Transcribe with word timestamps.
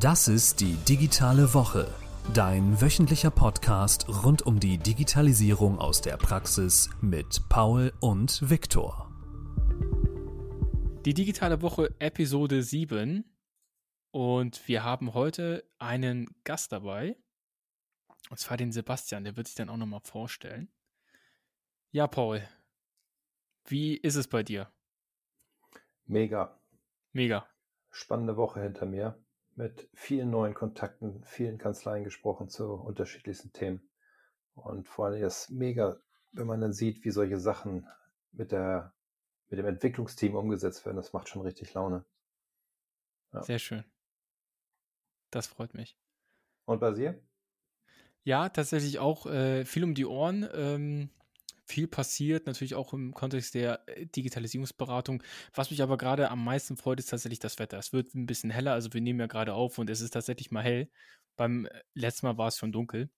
Das 0.00 0.28
ist 0.28 0.60
die 0.60 0.74
digitale 0.74 1.54
Woche, 1.54 1.90
dein 2.34 2.82
wöchentlicher 2.82 3.30
Podcast 3.30 4.06
rund 4.24 4.42
um 4.42 4.60
die 4.60 4.76
Digitalisierung 4.76 5.78
aus 5.78 6.02
der 6.02 6.18
Praxis 6.18 6.90
mit 7.00 7.48
Paul 7.48 7.94
und 8.00 8.50
Viktor. 8.50 9.10
Die 11.06 11.14
digitale 11.14 11.62
Woche 11.62 11.94
Episode 11.98 12.62
7 12.62 13.24
und 14.10 14.68
wir 14.68 14.84
haben 14.84 15.14
heute 15.14 15.64
einen 15.78 16.28
Gast 16.44 16.72
dabei 16.72 17.16
und 18.28 18.38
zwar 18.38 18.58
den 18.58 18.72
Sebastian, 18.72 19.24
der 19.24 19.38
wird 19.38 19.46
sich 19.46 19.56
dann 19.56 19.70
auch 19.70 19.78
nochmal 19.78 20.00
vorstellen. 20.02 20.68
Ja, 21.90 22.06
Paul, 22.06 22.46
wie 23.64 23.96
ist 23.96 24.16
es 24.16 24.28
bei 24.28 24.42
dir? 24.42 24.70
Mega. 26.04 26.60
Mega. 27.12 27.48
Spannende 27.88 28.36
Woche 28.36 28.60
hinter 28.60 28.84
mir 28.84 29.18
mit 29.56 29.88
vielen 29.94 30.30
neuen 30.30 30.54
Kontakten, 30.54 31.24
vielen 31.24 31.58
Kanzleien 31.58 32.04
gesprochen 32.04 32.48
zu 32.48 32.74
unterschiedlichsten 32.74 33.52
Themen. 33.52 33.88
Und 34.54 34.86
vor 34.86 35.06
allem 35.06 35.24
ist 35.24 35.50
mega, 35.50 35.98
wenn 36.32 36.46
man 36.46 36.60
dann 36.60 36.72
sieht, 36.72 37.04
wie 37.04 37.10
solche 37.10 37.38
Sachen 37.38 37.88
mit 38.32 38.52
der, 38.52 38.92
mit 39.48 39.58
dem 39.58 39.66
Entwicklungsteam 39.66 40.34
umgesetzt 40.34 40.84
werden. 40.84 40.96
Das 40.96 41.12
macht 41.12 41.28
schon 41.28 41.42
richtig 41.42 41.72
Laune. 41.74 42.04
Ja. 43.32 43.42
Sehr 43.42 43.58
schön. 43.58 43.84
Das 45.30 45.46
freut 45.46 45.74
mich. 45.74 45.98
Und 46.66 46.80
bei 46.80 46.92
dir? 46.92 47.20
Ja, 48.24 48.48
tatsächlich 48.48 48.98
auch 48.98 49.26
äh, 49.26 49.64
viel 49.64 49.84
um 49.84 49.94
die 49.94 50.06
Ohren. 50.06 50.48
Ähm, 50.52 51.10
viel 51.66 51.88
passiert, 51.88 52.46
natürlich 52.46 52.74
auch 52.74 52.92
im 52.92 53.12
Kontext 53.12 53.54
der 53.54 53.86
äh, 53.88 54.06
Digitalisierungsberatung. 54.06 55.22
Was 55.54 55.70
mich 55.70 55.82
aber 55.82 55.98
gerade 55.98 56.30
am 56.30 56.44
meisten 56.44 56.76
freut, 56.76 57.00
ist 57.00 57.10
tatsächlich 57.10 57.40
das 57.40 57.58
Wetter. 57.58 57.78
Es 57.78 57.92
wird 57.92 58.14
ein 58.14 58.26
bisschen 58.26 58.50
heller, 58.50 58.72
also 58.72 58.92
wir 58.92 59.00
nehmen 59.00 59.20
ja 59.20 59.26
gerade 59.26 59.54
auf 59.54 59.78
und 59.78 59.90
es 59.90 60.00
ist 60.00 60.10
tatsächlich 60.10 60.50
mal 60.50 60.62
hell. 60.62 60.88
Beim 61.36 61.66
äh, 61.66 61.82
letzten 61.94 62.26
Mal 62.26 62.38
war 62.38 62.48
es 62.48 62.56
schon 62.56 62.72
dunkel 62.72 63.10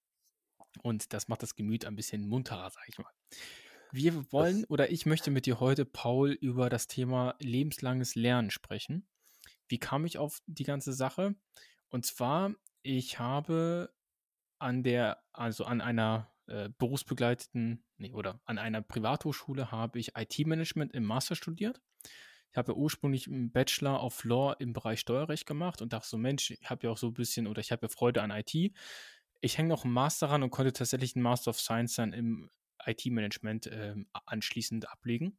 und 0.82 1.12
das 1.12 1.28
macht 1.28 1.42
das 1.42 1.54
Gemüt 1.54 1.84
ein 1.84 1.96
bisschen 1.96 2.26
munterer, 2.26 2.70
sag 2.70 2.88
ich 2.88 2.98
mal. 2.98 3.12
Wir 3.92 4.30
wollen 4.32 4.62
das 4.62 4.70
oder 4.70 4.90
ich 4.90 5.06
möchte 5.06 5.30
mit 5.30 5.46
dir 5.46 5.60
heute, 5.60 5.84
Paul, 5.84 6.32
über 6.32 6.68
das 6.68 6.88
Thema 6.88 7.34
lebenslanges 7.38 8.14
Lernen 8.14 8.50
sprechen. 8.50 9.06
Wie 9.68 9.78
kam 9.78 10.04
ich 10.04 10.18
auf 10.18 10.40
die 10.46 10.64
ganze 10.64 10.92
Sache? 10.92 11.34
Und 11.88 12.04
zwar, 12.04 12.54
ich 12.82 13.18
habe 13.18 13.92
an 14.58 14.82
der, 14.82 15.22
also 15.32 15.64
an 15.64 15.80
einer 15.80 16.30
äh, 16.48 16.70
berufsbegleiteten, 16.78 17.84
nee, 17.96 18.12
oder 18.12 18.40
an 18.44 18.58
einer 18.58 18.82
Privathochschule 18.82 19.70
habe 19.70 19.98
ich 19.98 20.16
IT-Management 20.16 20.94
im 20.94 21.04
Master 21.04 21.34
studiert. 21.34 21.80
Ich 22.50 22.56
habe 22.56 22.72
ja 22.72 22.78
ursprünglich 22.78 23.28
einen 23.28 23.52
Bachelor 23.52 24.02
of 24.02 24.24
Law 24.24 24.54
im 24.58 24.72
Bereich 24.72 25.00
Steuerrecht 25.00 25.46
gemacht 25.46 25.82
und 25.82 25.92
dachte 25.92 26.08
so, 26.08 26.16
Mensch, 26.16 26.50
ich 26.50 26.70
habe 26.70 26.86
ja 26.86 26.92
auch 26.92 26.98
so 26.98 27.08
ein 27.08 27.14
bisschen 27.14 27.46
oder 27.46 27.60
ich 27.60 27.72
habe 27.72 27.86
ja 27.86 27.88
Freude 27.88 28.22
an 28.22 28.30
IT. 28.30 28.54
Ich 29.40 29.58
hänge 29.58 29.68
noch 29.68 29.84
einen 29.84 29.92
Master 29.92 30.30
ran 30.30 30.42
und 30.42 30.50
konnte 30.50 30.72
tatsächlich 30.72 31.14
einen 31.14 31.22
Master 31.22 31.50
of 31.50 31.60
Science 31.60 31.96
dann 31.96 32.12
im 32.12 32.50
IT-Management 32.84 33.66
äh, 33.66 33.94
anschließend 34.24 34.88
ablegen. 34.88 35.38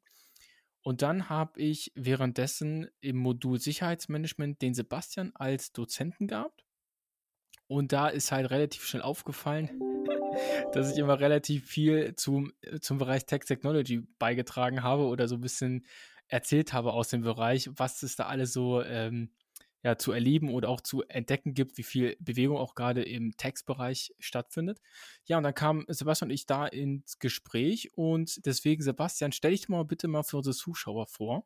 Und 0.82 1.02
dann 1.02 1.30
habe 1.30 1.60
ich 1.60 1.92
währenddessen 1.96 2.88
im 3.02 3.18
Modul 3.18 3.60
Sicherheitsmanagement 3.60 4.62
den 4.62 4.74
Sebastian 4.74 5.32
als 5.36 5.74
Dozenten 5.74 6.28
gehabt. 6.28 6.64
Und 7.70 7.94
da 7.94 8.08
ist 8.08 8.32
halt 8.32 8.50
relativ 8.50 8.84
schnell 8.84 9.04
aufgefallen, 9.04 9.70
dass 10.74 10.92
ich 10.92 10.98
immer 10.98 11.20
relativ 11.20 11.68
viel 11.68 12.16
zum, 12.16 12.52
zum 12.82 12.98
Bereich 12.98 13.28
Tech 13.28 13.42
Technology 13.42 14.08
beigetragen 14.18 14.82
habe 14.82 15.04
oder 15.04 15.28
so 15.28 15.36
ein 15.36 15.42
bisschen 15.42 15.86
erzählt 16.28 16.74
habe 16.74 16.94
aus 16.94 17.10
dem 17.10 17.22
Bereich, 17.22 17.70
was 17.76 18.02
es 18.02 18.16
da 18.16 18.26
alles 18.26 18.54
so 18.54 18.82
ähm, 18.82 19.30
ja, 19.84 20.00
zu 20.00 20.12
erleben 20.12 20.50
oder 20.50 20.68
auch 20.68 20.82
zu 20.82 21.04
entdecken 21.04 21.54
gibt, 21.54 21.78
wie 21.78 21.84
viel 21.84 22.18
Bewegung 22.20 22.58
auch 22.58 22.74
gerade 22.74 23.04
im 23.04 23.38
Textbereich 23.38 24.16
stattfindet. 24.18 24.82
Ja, 25.26 25.38
und 25.38 25.44
dann 25.44 25.54
kam 25.54 25.86
Sebastian 25.88 26.30
und 26.30 26.34
ich 26.34 26.48
da 26.48 26.66
ins 26.66 27.20
Gespräch 27.20 27.92
und 27.96 28.48
deswegen, 28.48 28.82
Sebastian, 28.82 29.32
stell 29.32 29.52
dich 29.52 29.70
mal 29.70 29.86
bitte 29.86 30.08
mal 30.08 30.24
für 30.24 30.38
unsere 30.38 30.56
Zuschauer 30.56 31.06
vor. 31.06 31.46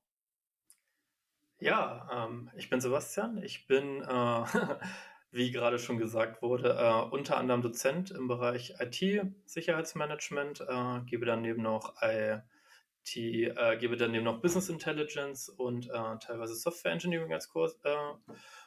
Ja, 1.59 2.09
ähm, 2.11 2.49
ich 2.55 2.69
bin 2.69 2.79
Sebastian. 2.79 3.43
Ich 3.43 3.67
bin 3.67 4.01
äh, 4.01 4.43
wie 5.33 5.51
gerade 5.51 5.79
schon 5.79 5.97
gesagt 5.97 6.43
wurde, 6.43 6.77
äh, 6.79 7.09
unter 7.11 7.37
anderem 7.37 7.63
Dozent 7.63 8.11
im 8.11 8.27
Bereich 8.27 8.75
IT-Sicherheitsmanagement, 8.79 10.61
äh, 10.61 11.01
gebe 11.07 11.25
daneben 11.25 11.63
noch 11.63 11.95
IT, 12.03 13.15
äh, 13.15 13.77
gebe 13.77 13.97
daneben 13.97 14.25
noch 14.25 14.41
Business 14.41 14.69
Intelligence 14.69 15.49
und 15.49 15.89
äh, 15.89 16.17
teilweise 16.19 16.53
Software 16.53 16.91
Engineering 16.91 17.33
als 17.33 17.49
Kurs, 17.49 17.79
äh, 17.83 17.95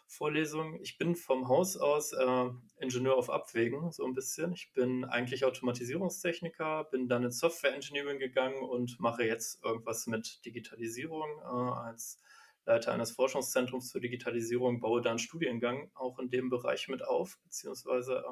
Vorlesung. 0.09 0.81
Ich 0.83 0.99
bin 0.99 1.15
vom 1.15 1.47
Haus 1.47 1.77
aus 1.77 2.13
äh, 2.13 2.51
Ingenieur 2.81 3.17
auf 3.17 3.31
Abwägen, 3.31 3.93
so 3.93 4.05
ein 4.05 4.15
bisschen. 4.15 4.53
Ich 4.53 4.73
bin 4.73 5.05
eigentlich 5.05 5.45
Automatisierungstechniker, 5.45 6.85
bin 6.91 7.09
dann 7.09 7.23
in 7.23 7.31
Software 7.31 7.75
Engineering 7.75 8.19
gegangen 8.19 8.61
und 8.65 8.99
mache 8.99 9.23
jetzt 9.25 9.65
irgendwas 9.65 10.09
mit 10.09 10.45
Digitalisierung 10.45 11.43
als 11.43 12.19
Leiter 12.67 12.93
eines 12.93 13.13
Forschungszentrums 13.13 13.91
zur 13.91 14.01
Digitalisierung, 14.01 14.81
baue 14.81 15.01
da 15.01 15.11
einen 15.11 15.19
Studiengang 15.19 15.91
auch 15.95 16.19
in 16.19 16.29
dem 16.29 16.51
Bereich 16.51 16.89
mit 16.89 17.03
auf, 17.03 17.39
beziehungsweise 17.45 18.25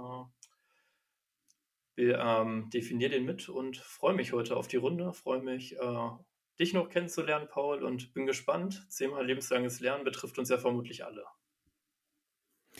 äh, 1.96 2.12
ähm, 2.12 2.68
definiere 2.70 3.12
den 3.12 3.24
mit 3.24 3.48
und 3.48 3.76
freue 3.76 4.14
mich 4.14 4.32
heute 4.32 4.56
auf 4.56 4.66
die 4.66 4.76
Runde, 4.76 5.12
freue 5.12 5.40
mich, 5.40 5.78
äh, 5.78 6.10
dich 6.58 6.74
noch 6.74 6.88
kennenzulernen, 6.88 7.48
Paul, 7.48 7.84
und 7.84 8.12
bin 8.12 8.26
gespannt. 8.26 8.86
Zehnmal 8.90 9.24
lebenslanges 9.24 9.80
Lernen 9.80 10.04
betrifft 10.04 10.38
uns 10.38 10.48
ja 10.48 10.58
vermutlich 10.58 11.04
alle. 11.04 11.24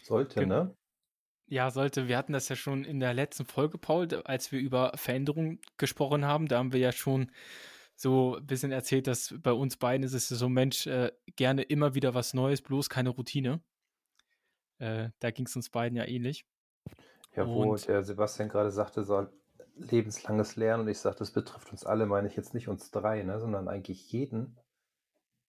Sollte, 0.02 0.46
ne? 0.46 0.76
Ja, 1.46 1.70
sollte. 1.70 2.08
Wir 2.08 2.16
hatten 2.16 2.32
das 2.32 2.48
ja 2.48 2.56
schon 2.56 2.84
in 2.84 3.00
der 3.00 3.14
letzten 3.14 3.44
Folge, 3.44 3.78
Paul, 3.78 4.08
als 4.24 4.50
wir 4.50 4.58
über 4.58 4.92
Veränderungen 4.96 5.60
gesprochen 5.76 6.24
haben. 6.24 6.48
Da 6.48 6.58
haben 6.58 6.72
wir 6.72 6.80
ja 6.80 6.90
schon 6.90 7.30
so 7.96 8.36
ein 8.36 8.46
bisschen 8.46 8.72
erzählt, 8.72 9.06
dass 9.06 9.34
bei 9.42 9.52
uns 9.52 9.76
beiden 9.76 10.04
ist 10.04 10.14
es 10.14 10.28
so, 10.28 10.48
Mensch, 10.48 10.86
äh, 10.86 11.12
gerne 11.36 11.62
immer 11.62 11.94
wieder 11.94 12.14
was 12.14 12.34
Neues, 12.34 12.62
bloß 12.62 12.88
keine 12.88 13.10
Routine. 13.10 13.60
Äh, 14.78 15.10
da 15.20 15.30
ging 15.30 15.46
es 15.46 15.56
uns 15.56 15.70
beiden 15.70 15.96
ja 15.96 16.04
ähnlich. 16.04 16.44
Ja, 17.36 17.46
wo 17.46 17.72
und, 17.72 17.88
der 17.88 18.02
Sebastian 18.02 18.48
gerade 18.48 18.70
sagte, 18.70 19.04
soll 19.04 19.32
lebenslanges 19.76 20.56
Lernen 20.56 20.84
und 20.84 20.88
ich 20.88 20.98
sagte, 20.98 21.20
das 21.20 21.32
betrifft 21.32 21.72
uns 21.72 21.84
alle, 21.84 22.06
meine 22.06 22.28
ich 22.28 22.36
jetzt 22.36 22.54
nicht 22.54 22.68
uns 22.68 22.90
drei, 22.90 23.22
ne, 23.22 23.40
sondern 23.40 23.68
eigentlich 23.68 24.10
jeden. 24.12 24.56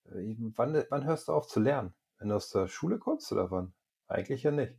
Äh, 0.05 0.35
wann, 0.55 0.83
wann 0.89 1.05
hörst 1.05 1.27
du 1.27 1.33
auf 1.33 1.47
zu 1.47 1.59
lernen? 1.59 1.93
Wenn 2.17 2.29
du 2.29 2.35
aus 2.35 2.49
der 2.49 2.67
Schule 2.67 2.97
kommst 2.97 3.31
oder 3.31 3.51
wann? 3.51 3.73
Eigentlich 4.07 4.43
ja 4.43 4.51
nicht. 4.51 4.73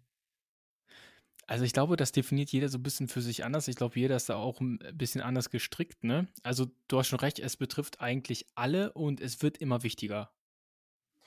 Also 1.47 1.65
ich 1.65 1.73
glaube, 1.73 1.97
das 1.97 2.11
definiert 2.11 2.51
jeder 2.51 2.69
so 2.69 2.79
ein 2.79 2.83
bisschen 2.83 3.07
für 3.09 3.21
sich 3.21 3.45
anders. 3.45 3.69
Ich 3.69 3.77
glaube, 3.77 3.99
jeder 3.99 4.17
ist 4.17 4.29
da 4.29 4.37
auch 4.37 4.61
ein 4.61 4.79
bisschen 4.95 5.21
anders 5.21 5.51
gestrickt, 5.51 6.03
ne? 6.03 6.27
Also 6.43 6.67
du 6.89 6.99
hast 6.99 7.09
schon 7.09 7.21
recht, 7.21 7.39
es 7.39 7.57
betrifft 7.57 8.01
eigentlich 8.01 8.47
alle 8.57 8.93
und 8.93 9.21
es 9.21 9.43
wird 9.43 9.59
immer 9.59 9.83
wichtiger. 9.85 10.33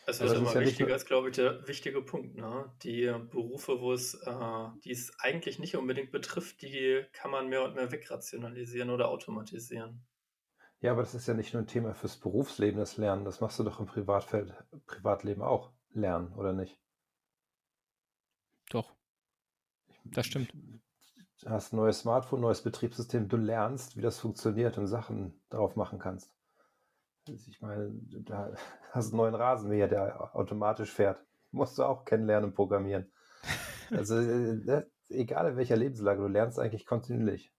Es 0.05 0.19
wird 0.19 0.35
immer 0.35 0.53
ja 0.53 0.61
wichtiger, 0.61 0.95
ist, 0.95 1.05
glaube 1.05 1.29
ich, 1.29 1.35
der 1.35 1.67
wichtige 1.67 2.01
Punkt. 2.01 2.35
Ne? 2.35 2.71
Die 2.83 3.05
Berufe, 3.29 3.79
wo 3.79 3.93
es, 3.93 4.15
äh, 4.15 4.67
die 4.83 4.91
es 4.91 5.13
eigentlich 5.19 5.59
nicht 5.59 5.75
unbedingt 5.75 6.11
betrifft, 6.11 6.61
die 6.61 7.05
kann 7.13 7.31
man 7.31 7.47
mehr 7.47 7.63
und 7.63 7.75
mehr 7.75 7.91
wegrationalisieren 7.91 8.89
oder 8.89 9.09
automatisieren. 9.09 10.03
Ja, 10.81 10.93
aber 10.93 11.01
das 11.01 11.13
ist 11.13 11.27
ja 11.27 11.33
nicht 11.33 11.53
nur 11.53 11.61
ein 11.61 11.67
Thema 11.67 11.93
fürs 11.93 12.17
Berufsleben, 12.17 12.79
das 12.79 12.97
Lernen. 12.97 13.25
Das 13.25 13.41
machst 13.41 13.59
du 13.59 13.63
doch 13.63 13.79
im 13.79 13.85
Privatfeld, 13.85 14.53
Privatleben 14.87 15.41
auch. 15.41 15.71
Lernen, 15.91 16.33
oder 16.33 16.53
nicht? 16.53 16.79
Doch. 18.69 18.95
Das 20.05 20.25
stimmt. 20.25 20.53
Du 21.41 21.49
hast 21.49 21.73
ein 21.73 21.77
neues 21.77 21.99
Smartphone, 21.99 22.41
neues 22.41 22.61
Betriebssystem, 22.61 23.29
du 23.29 23.37
lernst, 23.37 23.95
wie 23.95 24.01
das 24.01 24.19
funktioniert 24.19 24.77
und 24.77 24.87
Sachen 24.87 25.41
drauf 25.49 25.75
machen 25.75 25.99
kannst. 25.99 26.33
Also 27.27 27.49
ich 27.49 27.61
meine, 27.61 27.91
da 28.25 28.53
hast 28.91 29.09
einen 29.09 29.17
neuen 29.17 29.35
Rasenmäher, 29.35 29.87
der 29.87 30.35
automatisch 30.35 30.91
fährt. 30.91 31.23
Musst 31.51 31.77
du 31.77 31.83
auch 31.83 32.05
kennenlernen 32.05 32.49
und 32.49 32.55
programmieren. 32.55 33.11
Also 33.91 34.17
äh, 34.17 34.55
ne, 34.55 34.91
egal 35.09 35.49
in 35.49 35.57
welcher 35.57 35.75
Lebenslage, 35.75 36.21
du 36.21 36.27
lernst 36.27 36.59
eigentlich 36.59 36.85
kontinuierlich. 36.85 37.51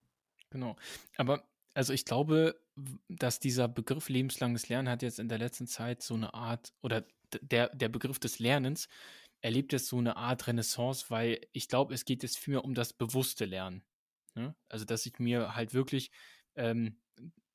Genau. 0.51 0.77
Aber 1.17 1.43
also 1.75 1.93
ich 1.93 2.05
glaube, 2.05 2.61
dass 3.09 3.41
dieser 3.41 3.69
Begriff 3.69 4.09
lebenslanges 4.09 4.69
Lernen 4.69 4.89
hat 4.89 5.03
jetzt 5.03 5.19
in 5.19 5.29
der 5.29 5.39
letzten 5.39 5.67
Zeit 5.67 6.03
so 6.03 6.15
eine 6.15 6.35
Art, 6.35 6.73
oder 6.83 7.05
der, 7.43 7.75
der 7.75 7.89
Begriff 7.89 8.19
des 8.19 8.39
Lernens 8.39 8.89
erlebt 9.41 9.73
jetzt 9.73 9.87
so 9.87 9.99
eine 9.99 10.17
Art 10.17 10.47
Renaissance, 10.47 11.07
weil 11.09 11.41
ich 11.53 11.69
glaube, 11.69 11.95
es 11.95 12.05
geht 12.05 12.23
jetzt 12.23 12.39
vielmehr 12.39 12.65
um 12.65 12.75
das 12.75 12.93
bewusste 12.93 13.45
Lernen. 13.45 13.85
Ne? 14.35 14.55
Also, 14.69 14.85
dass 14.85 15.07
ich 15.07 15.19
mir 15.19 15.55
halt 15.55 15.75
wirklich, 15.75 16.11
ähm, 16.57 17.01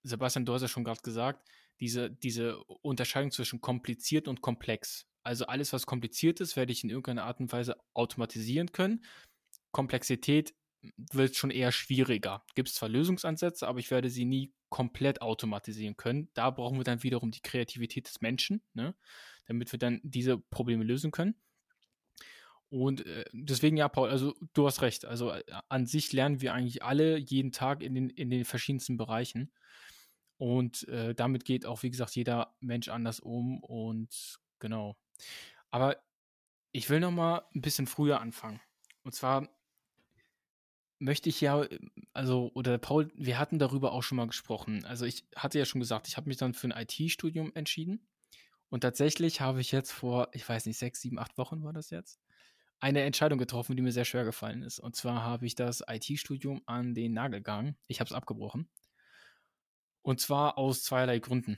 Sebastian, 0.03 0.45
du 0.45 0.53
hast 0.53 0.61
ja 0.61 0.67
schon 0.67 0.83
gerade 0.83 1.01
gesagt, 1.01 1.47
diese, 1.79 2.09
diese 2.09 2.57
Unterscheidung 2.63 3.31
zwischen 3.31 3.61
kompliziert 3.61 4.27
und 4.27 4.41
komplex. 4.41 5.07
Also 5.23 5.47
alles, 5.47 5.73
was 5.73 5.85
kompliziert 5.85 6.39
ist, 6.39 6.55
werde 6.55 6.71
ich 6.71 6.83
in 6.83 6.89
irgendeiner 6.89 7.23
Art 7.23 7.39
und 7.39 7.51
Weise 7.51 7.77
automatisieren 7.93 8.71
können. 8.71 9.03
Komplexität 9.71 10.53
wird 11.11 11.35
schon 11.35 11.49
eher 11.49 11.71
schwieriger. 11.71 12.45
Gibt 12.53 12.69
es 12.69 12.75
zwar 12.75 12.89
Lösungsansätze, 12.89 13.67
aber 13.67 13.79
ich 13.79 13.89
werde 13.91 14.09
sie 14.09 14.25
nie 14.25 14.53
komplett 14.69 15.21
automatisieren 15.21 15.97
können. 15.97 16.29
Da 16.33 16.51
brauchen 16.51 16.77
wir 16.77 16.83
dann 16.83 17.03
wiederum 17.03 17.31
die 17.31 17.41
Kreativität 17.41 18.07
des 18.07 18.21
Menschen, 18.21 18.61
ne? 18.73 18.95
damit 19.45 19.71
wir 19.71 19.79
dann 19.79 19.99
diese 20.03 20.37
Probleme 20.37 20.83
lösen 20.83 21.11
können. 21.11 21.35
Und 22.69 23.05
äh, 23.05 23.25
deswegen, 23.31 23.77
ja, 23.77 23.87
Paul, 23.87 24.09
also 24.09 24.33
du 24.53 24.65
hast 24.65 24.81
recht. 24.81 25.05
Also 25.05 25.31
äh, 25.31 25.43
an 25.69 25.85
sich 25.85 26.11
lernen 26.13 26.41
wir 26.41 26.53
eigentlich 26.53 26.83
alle 26.83 27.17
jeden 27.17 27.51
Tag 27.51 27.81
in 27.81 27.93
den, 27.93 28.09
in 28.09 28.29
den 28.29 28.45
verschiedensten 28.45 28.97
Bereichen. 28.97 29.51
Und 30.37 30.87
äh, 30.89 31.15
damit 31.15 31.45
geht 31.45 31.65
auch, 31.65 31.83
wie 31.83 31.91
gesagt, 31.91 32.15
jeder 32.15 32.55
Mensch 32.59 32.89
anders 32.89 33.19
um. 33.19 33.63
Und 33.63 34.39
genau. 34.59 34.97
Aber 35.71 35.97
ich 36.71 36.89
will 36.89 36.99
noch 36.99 37.11
mal 37.11 37.43
ein 37.55 37.61
bisschen 37.61 37.87
früher 37.87 38.19
anfangen. 38.19 38.59
Und 39.03 39.13
zwar 39.13 39.47
möchte 40.99 41.29
ich 41.29 41.39
ja, 41.41 41.65
also, 42.13 42.51
oder 42.53 42.77
Paul, 42.77 43.11
wir 43.15 43.37
hatten 43.37 43.59
darüber 43.59 43.91
auch 43.91 44.03
schon 44.03 44.17
mal 44.17 44.27
gesprochen. 44.27 44.85
Also 44.85 45.05
ich 45.05 45.25
hatte 45.35 45.59
ja 45.59 45.65
schon 45.65 45.81
gesagt, 45.81 46.07
ich 46.07 46.17
habe 46.17 46.27
mich 46.27 46.37
dann 46.37 46.53
für 46.53 46.67
ein 46.67 46.87
IT-Studium 46.87 47.51
entschieden. 47.55 48.07
Und 48.69 48.81
tatsächlich 48.81 49.41
habe 49.41 49.61
ich 49.61 49.71
jetzt 49.71 49.91
vor, 49.91 50.29
ich 50.33 50.47
weiß 50.47 50.65
nicht, 50.65 50.77
sechs, 50.77 50.99
sieben, 51.01 51.19
acht 51.19 51.37
Wochen 51.37 51.63
war 51.63 51.71
das 51.71 51.91
jetzt, 51.91 52.19
eine 52.79 53.01
Entscheidung 53.01 53.39
getroffen, 53.39 53.75
die 53.75 53.81
mir 53.81 53.91
sehr 53.91 54.05
schwer 54.05 54.25
gefallen 54.25 54.61
ist. 54.61 54.79
Und 54.79 54.95
zwar 54.95 55.23
habe 55.23 55.45
ich 55.45 55.55
das 55.55 55.83
IT-Studium 55.87 56.61
an 56.65 56.93
den 56.93 57.13
Nagel 57.13 57.39
gegangen. 57.39 57.77
Ich 57.87 57.99
habe 57.99 58.07
es 58.07 58.13
abgebrochen. 58.13 58.69
Und 60.01 60.19
zwar 60.19 60.57
aus 60.57 60.83
zweierlei 60.83 61.19
Gründen. 61.19 61.57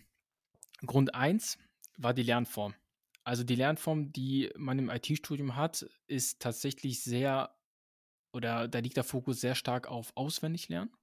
Grund 0.85 1.15
eins 1.15 1.57
war 1.97 2.13
die 2.13 2.23
Lernform. 2.23 2.75
Also 3.23 3.43
die 3.43 3.55
Lernform, 3.55 4.13
die 4.13 4.51
man 4.55 4.79
im 4.79 4.89
IT-Studium 4.89 5.55
hat, 5.55 5.85
ist 6.07 6.39
tatsächlich 6.39 7.03
sehr, 7.03 7.53
oder 8.31 8.69
da 8.69 8.79
liegt 8.79 8.95
der 8.95 9.03
Fokus 9.03 9.41
sehr 9.41 9.55
stark 9.55 9.87
auf 9.87 10.15
Auswendiglernen. 10.15 10.93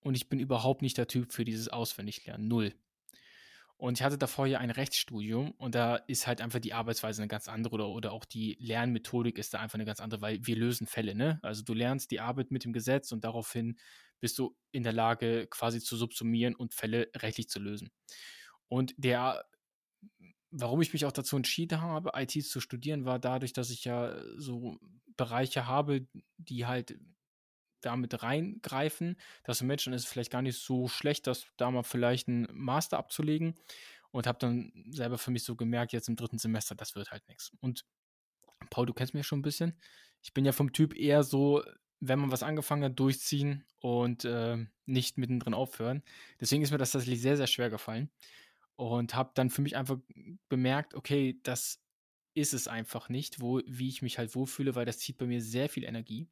Und 0.00 0.16
ich 0.16 0.28
bin 0.28 0.38
überhaupt 0.38 0.82
nicht 0.82 0.98
der 0.98 1.06
Typ 1.08 1.32
für 1.32 1.46
dieses 1.46 1.68
Auswendiglernen. 1.68 2.46
Null. 2.46 2.74
Und 3.76 3.98
ich 3.98 4.04
hatte 4.04 4.18
davor 4.18 4.46
ja 4.46 4.58
ein 4.58 4.70
Rechtsstudium 4.70 5.50
und 5.52 5.74
da 5.74 5.96
ist 5.96 6.26
halt 6.26 6.40
einfach 6.40 6.60
die 6.60 6.72
Arbeitsweise 6.74 7.22
eine 7.22 7.28
ganz 7.28 7.48
andere 7.48 7.74
oder, 7.74 7.88
oder 7.88 8.12
auch 8.12 8.24
die 8.24 8.56
Lernmethodik 8.60 9.36
ist 9.36 9.52
da 9.52 9.58
einfach 9.58 9.74
eine 9.74 9.84
ganz 9.84 10.00
andere, 10.00 10.20
weil 10.20 10.46
wir 10.46 10.56
lösen 10.56 10.86
Fälle, 10.86 11.14
ne? 11.14 11.40
Also 11.42 11.64
du 11.64 11.74
lernst 11.74 12.10
die 12.12 12.20
Arbeit 12.20 12.50
mit 12.52 12.64
dem 12.64 12.72
Gesetz 12.72 13.10
und 13.10 13.24
daraufhin 13.24 13.76
bist 14.20 14.38
du 14.38 14.56
in 14.70 14.84
der 14.84 14.92
Lage, 14.92 15.48
quasi 15.48 15.80
zu 15.80 15.96
subsumieren 15.96 16.54
und 16.54 16.72
Fälle 16.72 17.10
rechtlich 17.16 17.48
zu 17.48 17.58
lösen. 17.58 17.90
Und 18.68 18.94
der, 18.96 19.44
warum 20.50 20.80
ich 20.80 20.92
mich 20.92 21.04
auch 21.04 21.12
dazu 21.12 21.36
entschieden 21.36 21.80
habe, 21.80 22.12
IT 22.14 22.32
zu 22.44 22.60
studieren, 22.60 23.04
war 23.04 23.18
dadurch, 23.18 23.52
dass 23.52 23.70
ich 23.70 23.84
ja 23.84 24.14
so 24.36 24.78
Bereiche 25.16 25.66
habe, 25.66 26.06
die 26.38 26.66
halt 26.66 26.98
damit 27.84 28.22
reingreifen, 28.22 29.16
dass 29.44 29.58
für 29.58 29.64
Menschen 29.64 29.92
ist 29.92 30.06
vielleicht 30.06 30.30
gar 30.30 30.42
nicht 30.42 30.58
so 30.58 30.88
schlecht, 30.88 31.26
das 31.26 31.46
da 31.56 31.70
mal 31.70 31.82
vielleicht 31.82 32.28
einen 32.28 32.48
Master 32.52 32.98
abzulegen 32.98 33.54
und 34.10 34.26
habe 34.26 34.38
dann 34.38 34.72
selber 34.90 35.18
für 35.18 35.30
mich 35.30 35.44
so 35.44 35.56
gemerkt, 35.56 35.92
jetzt 35.92 36.08
im 36.08 36.16
dritten 36.16 36.38
Semester, 36.38 36.74
das 36.74 36.94
wird 36.94 37.10
halt 37.10 37.26
nichts. 37.28 37.52
Und 37.60 37.84
Paul, 38.70 38.86
du 38.86 38.94
kennst 38.94 39.14
mich 39.14 39.26
schon 39.26 39.40
ein 39.40 39.42
bisschen. 39.42 39.78
Ich 40.22 40.32
bin 40.32 40.44
ja 40.44 40.52
vom 40.52 40.72
Typ 40.72 40.96
eher 40.96 41.22
so, 41.22 41.62
wenn 42.00 42.18
man 42.18 42.30
was 42.30 42.42
angefangen 42.42 42.84
hat, 42.84 42.98
durchziehen 42.98 43.64
und 43.80 44.24
äh, 44.24 44.64
nicht 44.86 45.18
mittendrin 45.18 45.54
aufhören. 45.54 46.02
Deswegen 46.40 46.62
ist 46.62 46.70
mir 46.70 46.78
das 46.78 46.92
tatsächlich 46.92 47.20
sehr, 47.20 47.36
sehr 47.36 47.46
schwer 47.46 47.70
gefallen 47.70 48.10
und 48.76 49.14
habe 49.14 49.32
dann 49.34 49.50
für 49.50 49.62
mich 49.62 49.76
einfach 49.76 49.98
bemerkt, 50.48 50.94
okay, 50.94 51.38
das 51.42 51.80
ist 52.34 52.52
es 52.52 52.68
einfach 52.68 53.08
nicht, 53.08 53.40
wo, 53.40 53.60
wie 53.66 53.88
ich 53.88 54.02
mich 54.02 54.18
halt 54.18 54.34
wohlfühle, 54.34 54.74
weil 54.74 54.86
das 54.86 54.98
zieht 54.98 55.18
bei 55.18 55.26
mir 55.26 55.40
sehr 55.40 55.68
viel 55.68 55.84
Energie. 55.84 56.28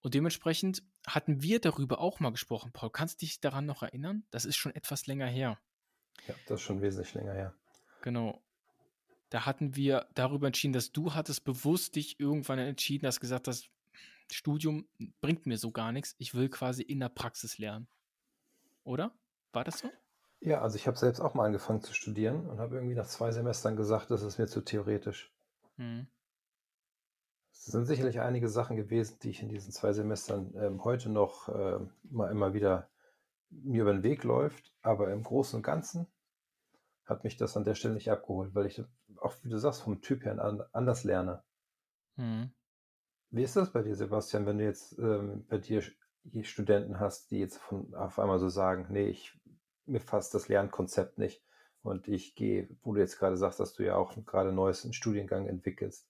Und 0.00 0.14
dementsprechend 0.14 0.82
hatten 1.06 1.42
wir 1.42 1.60
darüber 1.60 2.00
auch 2.00 2.20
mal 2.20 2.30
gesprochen. 2.30 2.70
Paul, 2.72 2.90
kannst 2.90 3.20
du 3.20 3.26
dich 3.26 3.40
daran 3.40 3.66
noch 3.66 3.82
erinnern? 3.82 4.24
Das 4.30 4.44
ist 4.44 4.56
schon 4.56 4.74
etwas 4.74 5.06
länger 5.06 5.26
her. 5.26 5.58
Ja, 6.26 6.34
das 6.46 6.60
ist 6.60 6.62
schon 6.62 6.80
wesentlich 6.82 7.14
länger 7.14 7.32
her. 7.32 7.54
Genau. 8.02 8.42
Da 9.30 9.44
hatten 9.44 9.76
wir 9.76 10.06
darüber 10.14 10.46
entschieden, 10.46 10.72
dass 10.72 10.92
du 10.92 11.14
hattest 11.14 11.44
bewusst 11.44 11.96
dich 11.96 12.18
irgendwann 12.20 12.58
entschieden, 12.58 13.06
hast 13.06 13.20
gesagt, 13.20 13.46
das 13.46 13.68
Studium 14.30 14.88
bringt 15.20 15.46
mir 15.46 15.58
so 15.58 15.70
gar 15.70 15.92
nichts. 15.92 16.14
Ich 16.18 16.34
will 16.34 16.48
quasi 16.48 16.82
in 16.82 17.00
der 17.00 17.08
Praxis 17.08 17.58
lernen. 17.58 17.88
Oder? 18.84 19.12
War 19.52 19.64
das 19.64 19.80
so? 19.80 19.90
Ja, 20.40 20.62
also 20.62 20.76
ich 20.76 20.86
habe 20.86 20.96
selbst 20.96 21.20
auch 21.20 21.34
mal 21.34 21.44
angefangen 21.44 21.82
zu 21.82 21.92
studieren 21.92 22.46
und 22.46 22.58
habe 22.58 22.76
irgendwie 22.76 22.94
nach 22.94 23.06
zwei 23.06 23.32
Semestern 23.32 23.76
gesagt, 23.76 24.10
das 24.10 24.22
ist 24.22 24.38
mir 24.38 24.46
zu 24.46 24.60
theoretisch. 24.60 25.32
Hm. 25.76 26.06
Es 27.58 27.72
sind 27.72 27.86
sicherlich 27.86 28.20
einige 28.20 28.48
Sachen 28.48 28.76
gewesen, 28.76 29.18
die 29.22 29.30
ich 29.30 29.42
in 29.42 29.48
diesen 29.48 29.72
zwei 29.72 29.92
Semestern 29.92 30.54
ähm, 30.56 30.84
heute 30.84 31.10
noch 31.10 31.48
äh, 31.48 31.80
mal 32.04 32.30
immer 32.30 32.54
wieder 32.54 32.88
mir 33.50 33.82
über 33.82 33.92
den 33.92 34.04
Weg 34.04 34.24
läuft, 34.24 34.72
aber 34.80 35.12
im 35.12 35.24
Großen 35.24 35.56
und 35.56 35.62
Ganzen 35.62 36.06
hat 37.04 37.24
mich 37.24 37.36
das 37.36 37.56
an 37.56 37.64
der 37.64 37.74
Stelle 37.74 37.94
nicht 37.94 38.10
abgeholt, 38.10 38.54
weil 38.54 38.66
ich 38.66 38.82
auch, 39.16 39.34
wie 39.42 39.48
du 39.48 39.58
sagst, 39.58 39.82
vom 39.82 40.00
Typ 40.00 40.24
her 40.24 40.42
an, 40.42 40.62
anders 40.72 41.04
lerne. 41.04 41.42
Mhm. 42.16 42.52
Wie 43.30 43.42
ist 43.42 43.56
das 43.56 43.72
bei 43.72 43.82
dir, 43.82 43.96
Sebastian, 43.96 44.46
wenn 44.46 44.58
du 44.58 44.64
jetzt 44.64 44.98
ähm, 44.98 45.44
bei 45.48 45.58
dir 45.58 45.82
Studenten 46.42 47.00
hast, 47.00 47.30
die 47.30 47.38
jetzt 47.38 47.58
von, 47.58 47.92
auf 47.94 48.18
einmal 48.18 48.38
so 48.38 48.48
sagen, 48.48 48.86
nee, 48.90 49.08
ich, 49.08 49.38
mir 49.84 50.00
fasst 50.00 50.32
das 50.32 50.48
Lernkonzept 50.48 51.18
nicht 51.18 51.42
und 51.82 52.06
ich 52.06 52.34
gehe, 52.36 52.68
wo 52.82 52.94
du 52.94 53.00
jetzt 53.00 53.18
gerade 53.18 53.36
sagst, 53.36 53.58
dass 53.58 53.74
du 53.74 53.84
ja 53.84 53.96
auch 53.96 54.14
gerade 54.24 54.52
neues 54.52 54.86
Studiengang 54.94 55.48
entwickelst. 55.48 56.08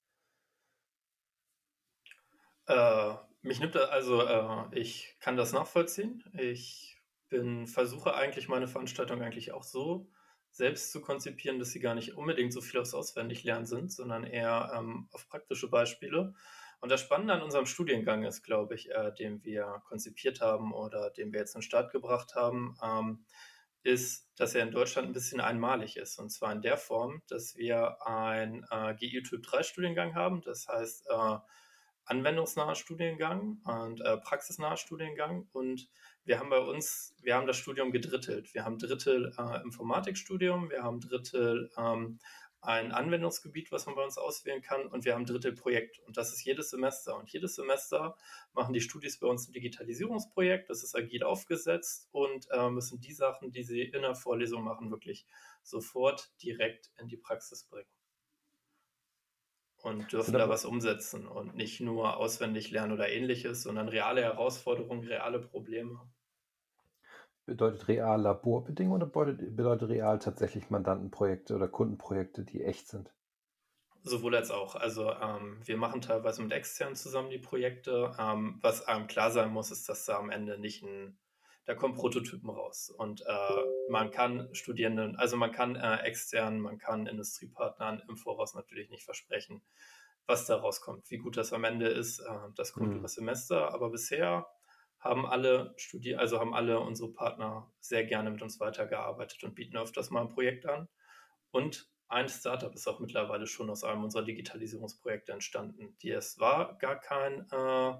Äh, 2.69 3.15
mich 3.43 3.61
nimmt 3.61 3.75
das, 3.75 3.89
also 3.91 4.23
äh, 4.23 4.79
ich 4.79 5.17
kann 5.21 5.37
das 5.37 5.53
nachvollziehen. 5.53 6.23
Ich 6.35 7.01
bin, 7.29 7.67
versuche 7.67 8.15
eigentlich 8.15 8.49
meine 8.49 8.69
Veranstaltung 8.69 9.23
eigentlich 9.23 9.53
auch 9.53 9.65
so 9.65 10.09
selbst 10.51 10.93
zu 10.93 11.01
konzipieren, 11.01 11.59
dass 11.59 11.71
sie 11.71 11.81
gar 11.81 11.95
nicht 11.95 12.17
unbedingt 12.17 12.53
so 12.53 12.61
viel 12.61 12.81
aufs 12.81 12.95
Auswendiglernen 12.95 13.67
sind, 13.67 13.93
sondern 13.93 14.25
eher 14.25 14.73
ähm, 14.77 15.09
auf 15.13 15.29
praktische 15.29 15.69
Beispiele. 15.69 16.35
Und 16.81 16.91
das 16.91 17.01
Spannende 17.01 17.35
an 17.35 17.43
unserem 17.43 17.67
Studiengang 17.67 18.25
ist, 18.25 18.43
glaube 18.43 18.75
ich, 18.75 18.91
äh, 18.91 19.13
den 19.13 19.43
wir 19.45 19.83
konzipiert 19.89 20.41
haben 20.41 20.73
oder 20.73 21.11
den 21.11 21.33
wir 21.33 21.41
jetzt 21.41 21.55
in 21.55 21.61
den 21.61 21.67
Start 21.67 21.91
gebracht 21.91 22.35
haben, 22.35 22.77
ähm, 22.83 23.25
ist, 23.83 24.29
dass 24.37 24.55
er 24.55 24.63
in 24.63 24.71
Deutschland 24.71 25.09
ein 25.09 25.15
bisschen 25.15 25.41
einmalig 25.41 25.97
ist. 25.97 26.19
Und 26.19 26.31
zwar 26.31 26.53
in 26.53 26.63
der 26.63 26.77
Form, 26.77 27.23
dass 27.29 27.57
wir 27.57 27.97
ein 28.07 28.67
äh, 28.71 28.95
GU 28.95 29.23
Typ 29.23 29.43
3 29.43 29.63
Studiengang 29.63 30.15
haben. 30.15 30.43
Das 30.43 30.69
heißt, 30.69 31.07
äh, 31.09 31.39
anwendungsnaher 32.09 32.75
Studiengang 32.75 33.61
und 33.65 34.01
äh, 34.01 34.17
praxisnaher 34.19 34.77
Studiengang. 34.77 35.49
Und 35.53 35.89
wir 36.25 36.39
haben 36.39 36.51
bei 36.51 36.61
uns, 36.61 37.15
wir 37.23 37.35
haben 37.35 37.47
das 37.47 37.57
Studium 37.57 37.93
gedrittelt. 37.93 38.53
Wir 38.55 38.65
haben 38.65 38.79
Drittel 38.79 39.33
äh, 39.39 39.63
Informatikstudium, 39.63 40.71
wir 40.71 40.83
haben 40.83 41.01
Drittel 41.01 41.71
ähm, 41.77 42.19
ein 42.61 42.91
Anwendungsgebiet, 42.91 43.71
was 43.71 43.87
man 43.87 43.95
bei 43.95 44.05
uns 44.05 44.19
auswählen 44.19 44.63
kann, 44.63 44.87
und 44.89 45.05
wir 45.05 45.15
haben 45.15 45.27
Drittel 45.27 45.53
Projekt. 45.53 46.01
Und 46.01 46.17
das 46.17 46.33
ist 46.33 46.45
jedes 46.45 46.71
Semester. 46.71 47.17
Und 47.17 47.31
jedes 47.31 47.55
Semester 47.55 48.17
machen 48.53 48.73
die 48.73 48.81
Studis 48.81 49.21
bei 49.21 49.29
uns 49.29 49.49
ein 49.49 49.53
Digitalisierungsprojekt. 49.53 50.69
Das 50.69 50.83
ist 50.83 50.97
agil 50.97 51.23
aufgesetzt 51.23 52.09
und 52.11 52.49
äh, 52.51 52.69
müssen 52.69 53.01
die 53.01 53.13
Sachen, 53.13 53.53
die 53.53 53.63
sie 53.63 53.83
in 53.83 54.03
der 54.03 54.15
Vorlesung 54.15 54.65
machen, 54.65 54.91
wirklich 54.91 55.27
sofort 55.63 56.33
direkt 56.43 56.91
in 56.99 57.09
die 57.09 57.17
Praxis 57.17 57.65
bringen 57.65 57.98
und 59.83 60.13
dürfen 60.13 60.35
da 60.35 60.49
was 60.49 60.65
umsetzen 60.65 61.27
und 61.27 61.55
nicht 61.55 61.81
nur 61.81 62.17
auswendig 62.17 62.71
lernen 62.71 62.93
oder 62.93 63.09
ähnliches, 63.09 63.63
sondern 63.63 63.89
reale 63.89 64.23
Herausforderungen, 64.23 65.07
reale 65.07 65.39
Probleme. 65.39 66.01
Bedeutet 67.47 67.89
real 67.89 68.21
Laborbedingungen 68.21 69.03
oder 69.03 69.11
bedeutet, 69.11 69.57
bedeutet 69.57 69.89
real 69.89 70.19
tatsächlich 70.19 70.69
Mandantenprojekte 70.69 71.55
oder 71.55 71.69
Kundenprojekte, 71.69 72.45
die 72.45 72.63
echt 72.63 72.89
sind? 72.89 73.11
Sowohl 74.03 74.37
als 74.37 74.51
auch. 74.51 74.75
Also 74.75 75.11
ähm, 75.13 75.61
wir 75.65 75.77
machen 75.77 76.01
teilweise 76.01 76.43
mit 76.43 76.53
externen 76.53 76.95
zusammen 76.95 77.31
die 77.31 77.39
Projekte. 77.39 78.15
Ähm, 78.19 78.59
was 78.63 78.87
einem 78.87 79.07
klar 79.07 79.31
sein 79.31 79.51
muss, 79.51 79.71
ist, 79.71 79.89
dass 79.89 80.05
da 80.05 80.19
am 80.19 80.31
Ende 80.31 80.59
nicht 80.59 80.83
ein, 80.83 81.19
da 81.69 81.75
kommen 81.75 81.95
Prototypen 81.95 82.49
raus. 82.49 82.89
Und 82.89 83.21
äh, 83.27 83.91
man 83.91 84.11
kann 84.11 84.49
Studierenden, 84.55 85.17
also 85.17 85.37
man 85.37 85.53
kann 85.53 85.77
äh, 85.77 85.97
externen, 85.99 86.61
man 86.61 86.79
kann 86.79 87.07
Industriepartnern 87.07 88.03
im 88.09 88.17
Voraus 88.17 88.55
natürlich 88.55 88.89
nicht 88.89 89.05
versprechen, 89.05 89.61
was 90.27 90.47
da 90.47 90.57
rauskommt. 90.57 91.11
Wie 91.11 91.19
gut 91.19 91.37
das 91.37 91.53
am 91.53 91.65
Ende 91.65 91.89
ist, 91.89 92.21
äh, 92.21 92.39
das 92.57 92.73
kommt 92.73 92.89
mhm. 92.89 92.97
über 93.01 93.09
Semester. 93.09 93.75
Aber 93.75 93.91
bisher 93.91 94.47
haben 94.99 95.27
alle 95.27 95.75
Studier, 95.77 96.19
also 96.19 96.41
haben 96.41 96.55
alle 96.55 96.81
unsere 96.81 97.13
Partner 97.13 97.71
sehr 97.81 98.05
gerne 98.05 98.31
mit 98.31 98.41
uns 98.41 98.59
weitergearbeitet 98.61 99.45
und 99.45 99.55
bieten 99.55 99.77
öfters 99.77 100.09
mal 100.09 100.23
ein 100.23 100.31
Projekt 100.31 100.65
an. 100.65 100.89
Und 101.51 101.93
ein 102.09 102.31
Startup 102.31 102.75
ist 102.75 102.89
auch 102.89 102.99
mittlerweile 102.99 103.47
schon 103.47 103.69
aus 103.69 103.85
einem 103.85 104.05
unserer 104.05 104.25
Digitalisierungsprojekte 104.25 105.33
entstanden. 105.33 105.99
Die 106.01 106.13
es 106.13 106.39
war 106.39 106.79
gar 106.79 106.99
kein 106.99 107.47
äh, 107.53 107.95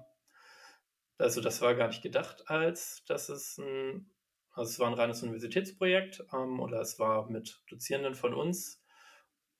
also 1.19 1.41
das 1.41 1.61
war 1.61 1.75
gar 1.75 1.87
nicht 1.87 2.01
gedacht 2.01 2.49
als, 2.49 3.03
dass 3.05 3.29
es 3.29 3.57
ein, 3.57 4.09
also 4.51 4.69
es 4.69 4.79
war 4.79 4.87
ein 4.87 4.93
reines 4.93 5.21
Universitätsprojekt 5.21 6.23
ähm, 6.33 6.59
oder 6.59 6.81
es 6.81 6.97
war 6.99 7.29
mit 7.29 7.61
Dozierenden 7.69 8.15
von 8.15 8.33
uns 8.33 8.81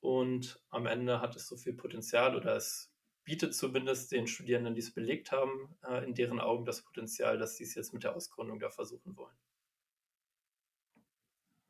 und 0.00 0.62
am 0.70 0.86
Ende 0.86 1.20
hat 1.20 1.36
es 1.36 1.46
so 1.46 1.56
viel 1.56 1.74
Potenzial 1.74 2.34
oder 2.34 2.56
es 2.56 2.92
bietet 3.24 3.54
zumindest 3.54 4.10
den 4.12 4.26
Studierenden, 4.26 4.74
die 4.74 4.80
es 4.80 4.94
belegt 4.94 5.30
haben, 5.30 5.76
äh, 5.86 6.04
in 6.04 6.14
deren 6.14 6.40
Augen 6.40 6.64
das 6.64 6.82
Potenzial, 6.82 7.38
dass 7.38 7.56
sie 7.56 7.64
es 7.64 7.74
jetzt 7.74 7.92
mit 7.92 8.02
der 8.02 8.16
Ausgründung 8.16 8.58
da 8.58 8.70
versuchen 8.70 9.16
wollen. 9.16 9.36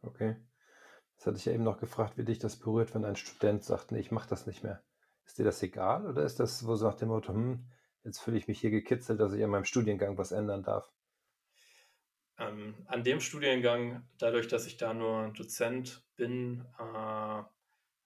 Okay. 0.02 0.36
Jetzt 1.14 1.26
hatte 1.26 1.36
ich 1.36 1.44
ja 1.44 1.52
eben 1.52 1.64
noch 1.64 1.78
gefragt, 1.78 2.16
wie 2.16 2.24
dich 2.24 2.38
das 2.38 2.56
berührt, 2.56 2.94
wenn 2.94 3.04
ein 3.04 3.16
Student 3.16 3.64
sagt, 3.64 3.92
nee, 3.92 3.98
ich 3.98 4.10
mache 4.10 4.28
das 4.28 4.46
nicht 4.46 4.62
mehr. 4.62 4.82
Ist 5.26 5.38
dir 5.38 5.44
das 5.44 5.62
egal 5.62 6.06
oder 6.06 6.24
ist 6.24 6.40
das 6.40 6.66
wo 6.66 6.76
so 6.76 6.86
nach 6.86 6.94
dem 6.94 7.08
Motto, 7.08 7.34
hm, 7.34 7.66
jetzt 8.04 8.20
fühle 8.20 8.38
ich 8.38 8.48
mich 8.48 8.60
hier 8.60 8.70
gekitzelt, 8.70 9.20
dass 9.20 9.32
ich 9.32 9.42
an 9.42 9.50
meinem 9.50 9.64
Studiengang 9.64 10.18
was 10.18 10.32
ändern 10.32 10.62
darf? 10.62 10.90
Ähm, 12.38 12.74
an 12.86 13.04
dem 13.04 13.20
Studiengang, 13.20 14.08
dadurch, 14.18 14.48
dass 14.48 14.66
ich 14.66 14.76
da 14.76 14.94
nur 14.94 15.32
Dozent 15.36 16.02
bin, 16.16 16.64
äh, 16.78 17.42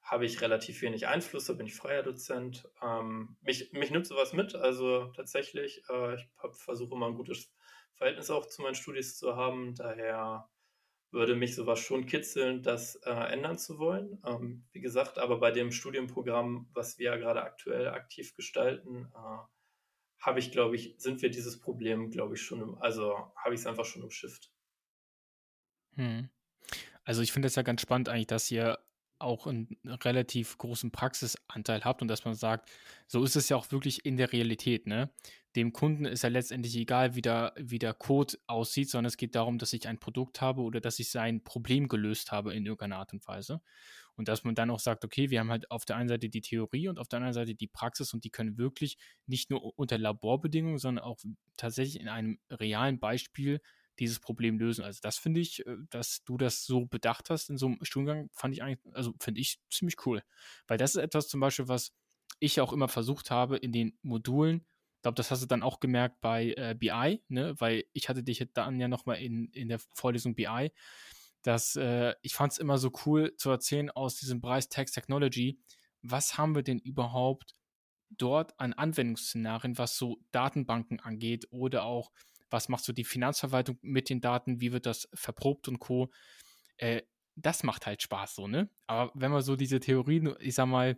habe 0.05 0.27
ich 0.27 0.41
relativ 0.43 0.83
wenig 0.83 1.07
Einfluss, 1.07 1.47
da 1.47 1.55
bin 1.55 1.67
ich 1.67 1.75
freier 1.75 2.03
Dozent. 2.03 2.69
Ähm, 2.83 3.37
mich, 3.41 3.73
mich 3.73 3.91
nimmt 3.91 4.07
sowas 4.07 4.33
mit, 4.33 4.55
also 4.55 5.07
tatsächlich, 5.17 5.83
äh, 5.89 6.17
ich 6.17 6.29
versuche 6.53 6.95
immer 6.95 7.07
ein 7.07 7.15
gutes 7.15 7.51
Verhältnis 7.95 8.31
auch 8.31 8.47
zu 8.47 8.63
meinen 8.63 8.75
Studis 8.75 9.17
zu 9.17 9.37
haben, 9.37 9.75
daher 9.77 10.49
würde 11.11 11.37
mich 11.37 11.55
sowas 11.55 11.79
schon 11.79 12.07
kitzeln, 12.07 12.63
das 12.63 12.97
äh, 12.97 13.11
ändern 13.11 13.57
zu 13.57 13.79
wollen. 13.79 14.21
Ähm, 14.27 14.67
wie 14.73 14.81
gesagt, 14.81 15.19
aber 15.19 15.39
bei 15.39 15.53
dem 15.53 15.71
Studienprogramm, 15.71 16.69
was 16.75 16.99
wir 16.99 17.13
ja 17.13 17.17
gerade 17.17 17.43
aktuell 17.43 17.89
aktiv 17.89 18.35
gestalten, 18.35 19.13
äh, 19.15 19.53
habe 20.25 20.38
ich, 20.38 20.52
glaube 20.52 20.76
ich, 20.76 20.95
sind 20.99 21.21
wir 21.21 21.31
dieses 21.31 21.61
Problem, 21.61 22.11
glaube 22.11 22.35
ich, 22.35 22.43
schon, 22.43 22.62
im, 22.62 22.78
also 22.78 23.14
habe 23.37 23.54
ich 23.54 23.61
es 23.61 23.66
einfach 23.66 23.85
schon 23.85 24.02
im 24.02 24.11
Shift. 24.11 24.50
Hm. 25.97 26.31
Also 27.04 27.21
ich 27.21 27.33
finde 27.33 27.49
es 27.49 27.57
ja 27.57 27.62
ganz 27.62 27.83
spannend 27.83 28.09
eigentlich, 28.09 28.28
dass 28.28 28.50
ihr 28.50 28.78
auch 29.18 29.47
einen 29.47 29.76
relativ 29.87 30.59
großen 30.59 30.90
Praxisanteil 30.90 31.85
habt 31.85 32.02
und 32.02 32.09
dass 32.09 32.25
man 32.25 32.35
sagt, 32.35 32.71
so 33.06 33.23
ist 33.25 33.37
es 33.37 33.49
ja 33.49 33.56
auch 33.56 33.71
wirklich 33.71 34.04
in 34.04 34.16
der 34.16 34.33
Realität, 34.33 34.87
ne? 34.87 35.11
Dem 35.56 35.73
Kunden 35.73 36.04
ist 36.04 36.25
ja 36.25 36.28
letztendlich 36.28 36.76
egal, 36.76 37.14
wie 37.14 37.23
der, 37.23 37.54
wie 37.56 37.78
der 37.78 37.94
Code 37.94 38.37
aussieht, 38.49 38.90
sondern 38.90 39.06
es 39.06 39.16
geht 39.16 39.37
darum, 39.37 39.59
dass 39.59 39.73
ich 39.73 39.87
ein 39.87 40.00
Produkt 40.00 40.40
habe 40.40 40.62
oder 40.62 40.80
dass 40.80 40.99
ich 40.99 41.11
sein 41.11 41.44
Problem 41.44 41.87
gelöst 41.87 42.33
habe 42.33 42.52
in 42.54 42.66
irgendeiner 42.66 42.99
Art 42.99 43.12
und 43.12 43.26
Weise. 43.28 43.61
Und 44.16 44.28
dass 44.28 44.42
man 44.42 44.56
dann 44.56 44.71
auch 44.71 44.80
sagt, 44.80 45.04
okay, 45.04 45.30
wir 45.30 45.40
haben 45.40 45.50
halt 45.50 45.71
auf 45.71 45.85
der 45.85 45.97
einen 45.97 46.09
Seite 46.09 46.28
die 46.28 46.40
Theorie 46.40 46.88
und 46.88 46.99
auf 46.99 47.09
der 47.09 47.18
anderen 47.18 47.35
Seite 47.35 47.54
die 47.54 47.68
Praxis 47.68 48.12
und 48.12 48.25
die 48.25 48.30
können 48.30 48.59
wirklich 48.59 48.99
nicht 49.26 49.50
nur 49.50 49.78
unter 49.78 49.99
Laborbedingungen, 49.99 50.78
sondern 50.78 51.04
auch 51.04 51.18
tatsächlich 51.56 52.00
in 52.00 52.09
einem 52.09 52.38
realen 52.50 52.99
Beispiel 52.99 53.61
dieses 53.99 54.21
Problem 54.21 54.59
lösen. 54.59 54.85
Also 54.85 55.01
das 55.03 55.19
finde 55.19 55.41
ich, 55.41 55.67
äh, 55.67 55.77
dass 55.91 56.25
du 56.25 56.37
das 56.37 56.65
so 56.65 56.87
bedacht 56.87 57.31
hast 57.31 57.51
in 57.51 57.59
so 57.59 57.67
einem 57.67 57.79
Studiengang, 57.83 58.29
fand 58.33 58.55
ich 58.55 58.63
eigentlich, 58.63 58.95
also 58.95 59.15
finde 59.21 59.41
ich 59.41 59.61
ziemlich 59.71 60.07
cool. 60.07 60.23
Weil 60.67 60.79
das 60.79 60.95
ist 60.95 61.03
etwas 61.03 61.29
zum 61.29 61.41
Beispiel, 61.41 61.69
was 61.69 61.93
ich 62.41 62.61
auch 62.61 62.73
immer 62.73 62.89
versucht 62.89 63.31
habe 63.31 63.57
in 63.57 63.73
den 63.73 63.99
Modulen. 64.03 64.67
Ich 64.97 65.03
glaube, 65.03 65.17
das 65.17 65.31
hast 65.31 65.43
du 65.43 65.47
dann 65.47 65.63
auch 65.63 65.81
gemerkt 65.81 66.21
bei 66.21 66.55
äh, 66.57 66.75
BI, 66.79 67.23
ne? 67.29 67.55
weil 67.59 67.85
ich 67.93 68.09
hatte 68.09 68.23
dich 68.23 68.47
dann 68.55 68.81
ja 68.81 68.89
nochmal 68.89 69.19
in, 69.19 69.51
in 69.53 69.69
der 69.69 69.79
Vorlesung 69.95 70.35
BI, 70.35 70.73
dass 71.43 71.77
äh, 71.77 72.15
ich 72.23 72.35
fand 72.35 72.53
es 72.53 72.59
immer 72.59 72.79
so 72.79 72.91
cool 73.05 73.35
zu 73.37 73.51
erzählen 73.51 73.91
aus 73.91 74.17
diesem 74.17 74.41
Bereich 74.41 74.69
Text 74.69 74.95
Technology, 74.95 75.59
was 76.03 76.39
haben 76.39 76.55
wir 76.55 76.63
denn 76.63 76.79
überhaupt 76.79 77.55
dort 78.11 78.59
an 78.59 78.73
Anwendungsszenarien, 78.73 79.79
was 79.79 79.97
so 79.97 80.19
Datenbanken 80.33 81.01
angeht 81.01 81.47
oder 81.51 81.85
auch 81.85 82.13
was 82.54 82.68
macht 82.68 82.84
so 82.84 82.92
die 82.92 83.04
Finanzverwaltung 83.04 83.78
mit 83.82 84.08
den 84.08 84.20
Daten, 84.20 84.61
wie 84.61 84.73
wird 84.73 84.87
das 84.87 85.08
verprobt 85.12 85.68
und 85.68 85.80
Co. 85.80 86.11
Äh, 86.78 87.02
das 87.37 87.64
macht 87.64 87.84
halt 87.84 88.00
Spaß 88.00 88.37
so, 88.37 88.46
ne? 88.46 88.70
Aber 88.87 89.11
wenn 89.14 89.32
man 89.32 89.42
so 89.42 89.56
diese 89.56 89.80
Theorien, 89.80 90.34
ich 90.38 90.54
sag 90.54 90.66
mal, 90.66 90.96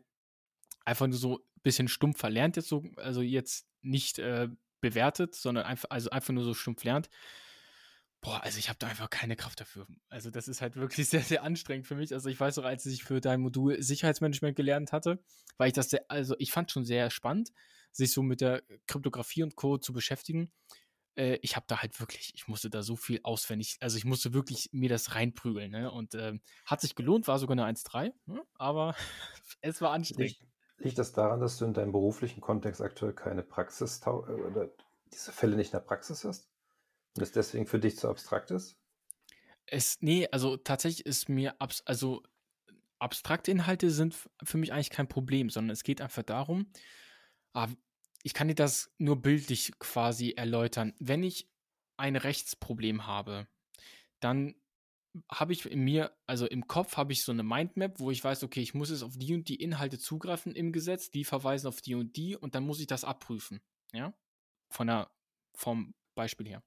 einfach 0.84 1.06
nur 1.06 1.16
so 1.16 1.38
ein 1.38 1.62
bisschen 1.62 1.88
stumpf 1.88 2.18
verlernt, 2.18 2.56
jetzt 2.56 2.68
so, 2.68 2.84
also 2.96 3.22
jetzt 3.22 3.66
nicht 3.80 4.18
äh, 4.18 4.48
bewertet, 4.82 5.34
sondern 5.34 5.64
einfach, 5.64 5.88
also 5.90 6.10
einfach 6.10 6.34
nur 6.34 6.44
so 6.44 6.52
stumpf 6.52 6.84
lernt, 6.84 7.08
boah, 8.20 8.42
also 8.42 8.58
ich 8.58 8.68
habe 8.68 8.78
da 8.78 8.86
einfach 8.86 9.08
keine 9.08 9.34
Kraft 9.34 9.60
dafür. 9.60 9.86
Also 10.10 10.30
das 10.30 10.46
ist 10.46 10.60
halt 10.60 10.76
wirklich 10.76 11.08
sehr, 11.08 11.22
sehr 11.22 11.42
anstrengend 11.42 11.86
für 11.86 11.94
mich. 11.94 12.12
Also 12.12 12.28
ich 12.28 12.38
weiß 12.38 12.58
auch, 12.58 12.64
als 12.64 12.84
ich 12.84 13.02
für 13.02 13.22
dein 13.22 13.40
Modul 13.40 13.80
Sicherheitsmanagement 13.82 14.56
gelernt 14.56 14.92
hatte, 14.92 15.25
weil 15.56 15.68
ich 15.68 15.75
das 15.75 15.88
sehr, 15.88 16.04
also 16.08 16.36
ich 16.38 16.52
fand 16.52 16.70
schon 16.70 16.84
sehr 16.84 17.08
spannend, 17.08 17.50
sich 17.92 18.12
so 18.12 18.22
mit 18.22 18.42
der 18.42 18.62
Kryptographie 18.86 19.42
und 19.42 19.56
Co. 19.56 19.78
zu 19.78 19.94
beschäftigen 19.94 20.52
äh, 21.16 21.38
ich 21.42 21.56
habe 21.56 21.66
da 21.68 21.82
halt 21.82 21.99
wirklich, 22.00 22.32
ich 22.35 22.49
musste 22.49 22.70
da 22.70 22.82
so 22.82 22.96
viel 22.96 23.20
auswendig, 23.23 23.76
also 23.80 23.96
ich 23.96 24.04
musste 24.04 24.32
wirklich 24.35 24.70
mir 24.73 24.88
das 24.88 25.14
reinprügeln. 25.14 25.70
Ne? 25.70 25.90
Und 25.90 26.14
ähm, 26.14 26.40
hat 26.64 26.80
sich 26.80 26.94
gelohnt, 26.94 27.26
war 27.26 27.38
sogar 27.38 27.52
eine 27.58 27.66
1,3, 27.66 28.12
hm? 28.26 28.40
aber 28.54 28.94
es 29.61 29.80
war 29.80 29.92
anstrengend. 29.92 30.38
Liegt, 30.38 30.42
liegt, 30.78 30.99
das 30.99 31.12
daran, 31.12 31.40
dass 31.40 31.58
du 31.58 31.64
in 31.64 31.75
deinem 31.75 31.92
beruflichen 31.92 32.40
Kontext 32.40 32.80
aktuell 32.80 33.12
keine 33.12 33.42
Praxis 33.42 34.00
äh, 34.04 34.11
oder 34.11 34.70
diese 35.12 35.32
Fälle 35.32 35.56
nicht 35.56 35.68
in 35.68 35.78
der 35.78 35.87
Praxis 35.87 36.25
hast? 36.25 36.49
Und 37.16 37.23
es 37.23 37.32
deswegen 37.32 37.66
für 37.66 37.78
dich 37.78 37.96
zu 37.96 38.08
abstrakt 38.08 38.50
ist? 38.50 38.76
Es, 39.64 39.96
nee, 40.00 40.28
also 40.30 40.56
tatsächlich 40.56 41.06
ist 41.06 41.28
mir, 41.28 41.61
abs 41.61 41.82
also 41.87 42.23
abstrakte 42.99 43.50
Inhalte 43.50 43.90
sind 43.90 44.14
für 44.42 44.58
mich 44.58 44.73
eigentlich 44.73 44.90
kein 44.90 45.08
Problem, 45.08 45.50
sondern 45.50 45.73
es 45.73 45.82
geht 45.82 46.00
einfach 46.00 46.23
darum, 46.23 46.70
ah, 47.52 47.68
ich 48.26 48.35
kann 48.35 48.49
dir 48.49 48.56
das 48.56 48.92
nur 48.99 49.23
bildlich 49.23 49.71
quasi 49.78 50.33
erläutern. 50.33 50.95
Wenn 50.99 51.23
ich 51.23 51.49
ein 51.97 52.16
Rechtsproblem 52.16 53.06
habe, 53.06 53.47
dann 54.18 54.56
habe 55.30 55.52
ich 55.52 55.64
in 55.64 55.78
mir, 55.78 56.12
also 56.26 56.45
im 56.45 56.66
Kopf 56.66 56.97
habe 56.97 57.12
ich 57.12 57.23
so 57.23 57.30
eine 57.30 57.45
Mindmap, 57.45 58.00
wo 58.00 58.11
ich 58.11 58.25
weiß, 58.25 58.42
okay, 58.42 58.61
ich 58.62 58.75
muss 58.75 58.90
jetzt 58.90 59.04
auf 59.04 59.16
die 59.16 59.33
und 59.33 59.49
die 59.49 59.62
Inhalte 59.62 60.00
zugreifen 60.00 60.56
im 60.56 60.73
Gesetz, 60.73 61.12
die 61.12 61.23
verweisen 61.23 61.68
auf 61.68 61.80
die 61.80 61.95
und 61.95 62.16
die 62.16 62.35
und 62.37 62.56
dann 62.56 62.66
muss 62.66 62.80
ich 62.80 62.88
das 62.88 63.04
abprüfen. 63.04 63.61
Ja? 63.92 64.12
Von 64.71 64.88
der, 64.88 65.09
vom 65.54 65.95
Beispiel 66.16 66.49
her. 66.49 66.64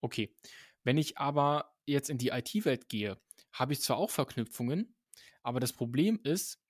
Okay. 0.00 0.34
Wenn 0.82 0.98
ich 0.98 1.18
aber 1.18 1.72
jetzt 1.86 2.10
in 2.10 2.18
die 2.18 2.30
IT-Welt 2.30 2.88
gehe, 2.88 3.16
habe 3.52 3.74
ich 3.74 3.80
zwar 3.80 3.98
auch 3.98 4.10
Verknüpfungen, 4.10 4.96
aber 5.44 5.60
das 5.60 5.72
Problem 5.72 6.18
ist, 6.24 6.60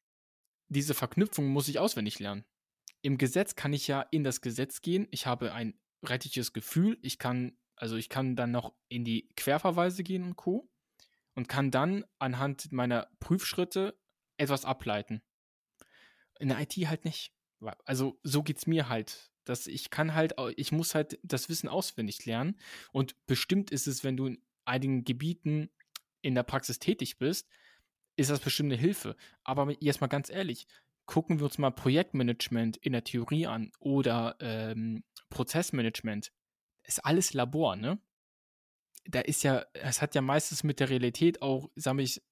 diese 0.68 0.92
Verknüpfungen 0.92 1.50
muss 1.50 1.68
ich 1.68 1.78
auswendig 1.78 2.18
lernen. 2.18 2.44
Im 3.06 3.18
Gesetz 3.18 3.54
kann 3.54 3.72
ich 3.72 3.86
ja 3.86 4.00
in 4.10 4.24
das 4.24 4.40
Gesetz 4.40 4.80
gehen. 4.80 5.06
Ich 5.12 5.26
habe 5.26 5.52
ein 5.52 5.78
rechtliches 6.04 6.52
Gefühl. 6.52 6.98
Ich 7.02 7.20
kann, 7.20 7.56
also 7.76 7.94
ich 7.94 8.08
kann 8.08 8.34
dann 8.34 8.50
noch 8.50 8.74
in 8.88 9.04
die 9.04 9.28
Querverweise 9.36 10.02
gehen 10.02 10.24
und 10.24 10.34
Co. 10.34 10.68
Und 11.36 11.46
kann 11.46 11.70
dann 11.70 12.04
anhand 12.18 12.72
meiner 12.72 13.08
Prüfschritte 13.20 13.96
etwas 14.38 14.64
ableiten. 14.64 15.22
In 16.40 16.48
der 16.48 16.58
IT 16.58 16.72
halt 16.88 17.04
nicht. 17.04 17.32
Also 17.84 18.18
so 18.24 18.42
geht 18.42 18.56
es 18.56 18.66
mir 18.66 18.88
halt. 18.88 19.30
Dass 19.44 19.68
ich 19.68 19.90
kann 19.90 20.14
halt, 20.14 20.34
ich 20.56 20.72
muss 20.72 20.96
halt 20.96 21.20
das 21.22 21.48
Wissen 21.48 21.68
auswendig 21.68 22.26
lernen. 22.26 22.58
Und 22.90 23.14
bestimmt 23.26 23.70
ist 23.70 23.86
es, 23.86 24.02
wenn 24.02 24.16
du 24.16 24.26
in 24.26 24.42
einigen 24.64 25.04
Gebieten 25.04 25.70
in 26.22 26.34
der 26.34 26.42
Praxis 26.42 26.80
tätig 26.80 27.18
bist, 27.18 27.48
ist 28.16 28.30
das 28.30 28.40
bestimmt 28.40 28.72
eine 28.72 28.80
Hilfe. 28.80 29.14
Aber 29.44 29.72
jetzt 29.78 30.00
mal 30.00 30.08
ganz 30.08 30.28
ehrlich, 30.28 30.66
gucken 31.06 31.38
wir 31.38 31.46
uns 31.46 31.58
mal 31.58 31.70
Projektmanagement 31.70 32.76
in 32.76 32.92
der 32.92 33.04
Theorie 33.04 33.46
an 33.46 33.72
oder 33.78 34.36
ähm, 34.40 35.04
Prozessmanagement. 35.30 36.32
Ist 36.82 37.04
alles 37.04 37.32
Labor, 37.32 37.76
ne? 37.76 37.98
Da 39.08 39.20
ist 39.20 39.44
ja, 39.44 39.64
es 39.72 40.02
hat 40.02 40.16
ja 40.16 40.20
meistens 40.20 40.64
mit 40.64 40.80
der 40.80 40.90
Realität 40.90 41.40
auch, 41.40 41.70
sag 41.76 41.98
ich, 42.00 42.22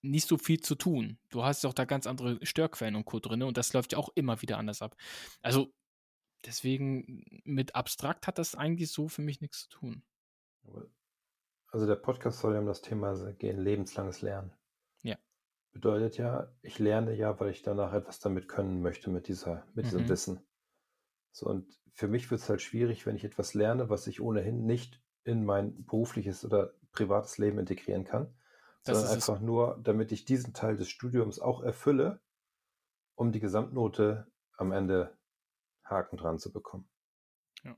nicht 0.00 0.26
so 0.26 0.38
viel 0.38 0.60
zu 0.60 0.74
tun. 0.74 1.18
Du 1.28 1.44
hast 1.44 1.64
auch 1.66 1.74
da 1.74 1.84
ganz 1.84 2.06
andere 2.06 2.44
Störquellen 2.44 2.96
und 2.96 3.04
Co. 3.04 3.20
drin 3.20 3.42
und 3.42 3.56
das 3.56 3.72
läuft 3.72 3.92
ja 3.92 3.98
auch 3.98 4.08
immer 4.14 4.40
wieder 4.40 4.58
anders 4.58 4.80
ab. 4.80 4.96
Also 5.42 5.72
deswegen 6.46 7.42
mit 7.44 7.74
abstrakt 7.74 8.26
hat 8.26 8.38
das 8.38 8.54
eigentlich 8.54 8.90
so 8.90 9.08
für 9.08 9.22
mich 9.22 9.42
nichts 9.42 9.68
zu 9.68 9.68
tun. 9.68 10.02
Also 11.68 11.86
der 11.86 11.96
Podcast 11.96 12.40
soll 12.40 12.54
ja 12.54 12.60
um 12.60 12.66
das 12.66 12.80
Thema 12.80 13.14
gehen, 13.34 13.58
lebenslanges 13.58 14.22
Lernen 14.22 14.52
bedeutet 15.72 16.18
ja, 16.18 16.52
ich 16.62 16.78
lerne 16.78 17.14
ja, 17.14 17.38
weil 17.40 17.50
ich 17.50 17.62
danach 17.62 17.92
etwas 17.92 18.20
damit 18.20 18.48
können 18.48 18.82
möchte, 18.82 19.10
mit 19.10 19.28
dieser, 19.28 19.66
mit 19.74 19.86
diesem 19.86 20.04
mhm. 20.04 20.08
Wissen. 20.08 20.40
So, 21.32 21.46
und 21.46 21.66
für 21.94 22.08
mich 22.08 22.30
wird 22.30 22.40
es 22.40 22.48
halt 22.48 22.62
schwierig, 22.62 23.06
wenn 23.06 23.16
ich 23.16 23.24
etwas 23.24 23.54
lerne, 23.54 23.88
was 23.90 24.06
ich 24.06 24.20
ohnehin 24.20 24.64
nicht 24.64 25.02
in 25.24 25.44
mein 25.44 25.84
berufliches 25.84 26.44
oder 26.44 26.74
privates 26.92 27.38
Leben 27.38 27.58
integrieren 27.58 28.04
kann, 28.04 28.34
das 28.84 28.98
sondern 28.98 29.14
einfach 29.14 29.36
es. 29.36 29.42
nur, 29.42 29.80
damit 29.82 30.12
ich 30.12 30.24
diesen 30.24 30.52
Teil 30.52 30.76
des 30.76 30.88
Studiums 30.88 31.38
auch 31.38 31.62
erfülle, 31.62 32.20
um 33.14 33.32
die 33.32 33.40
Gesamtnote 33.40 34.26
am 34.56 34.72
Ende 34.72 35.16
Haken 35.84 36.16
dran 36.16 36.38
zu 36.38 36.52
bekommen. 36.52 36.88
Ja. 37.62 37.76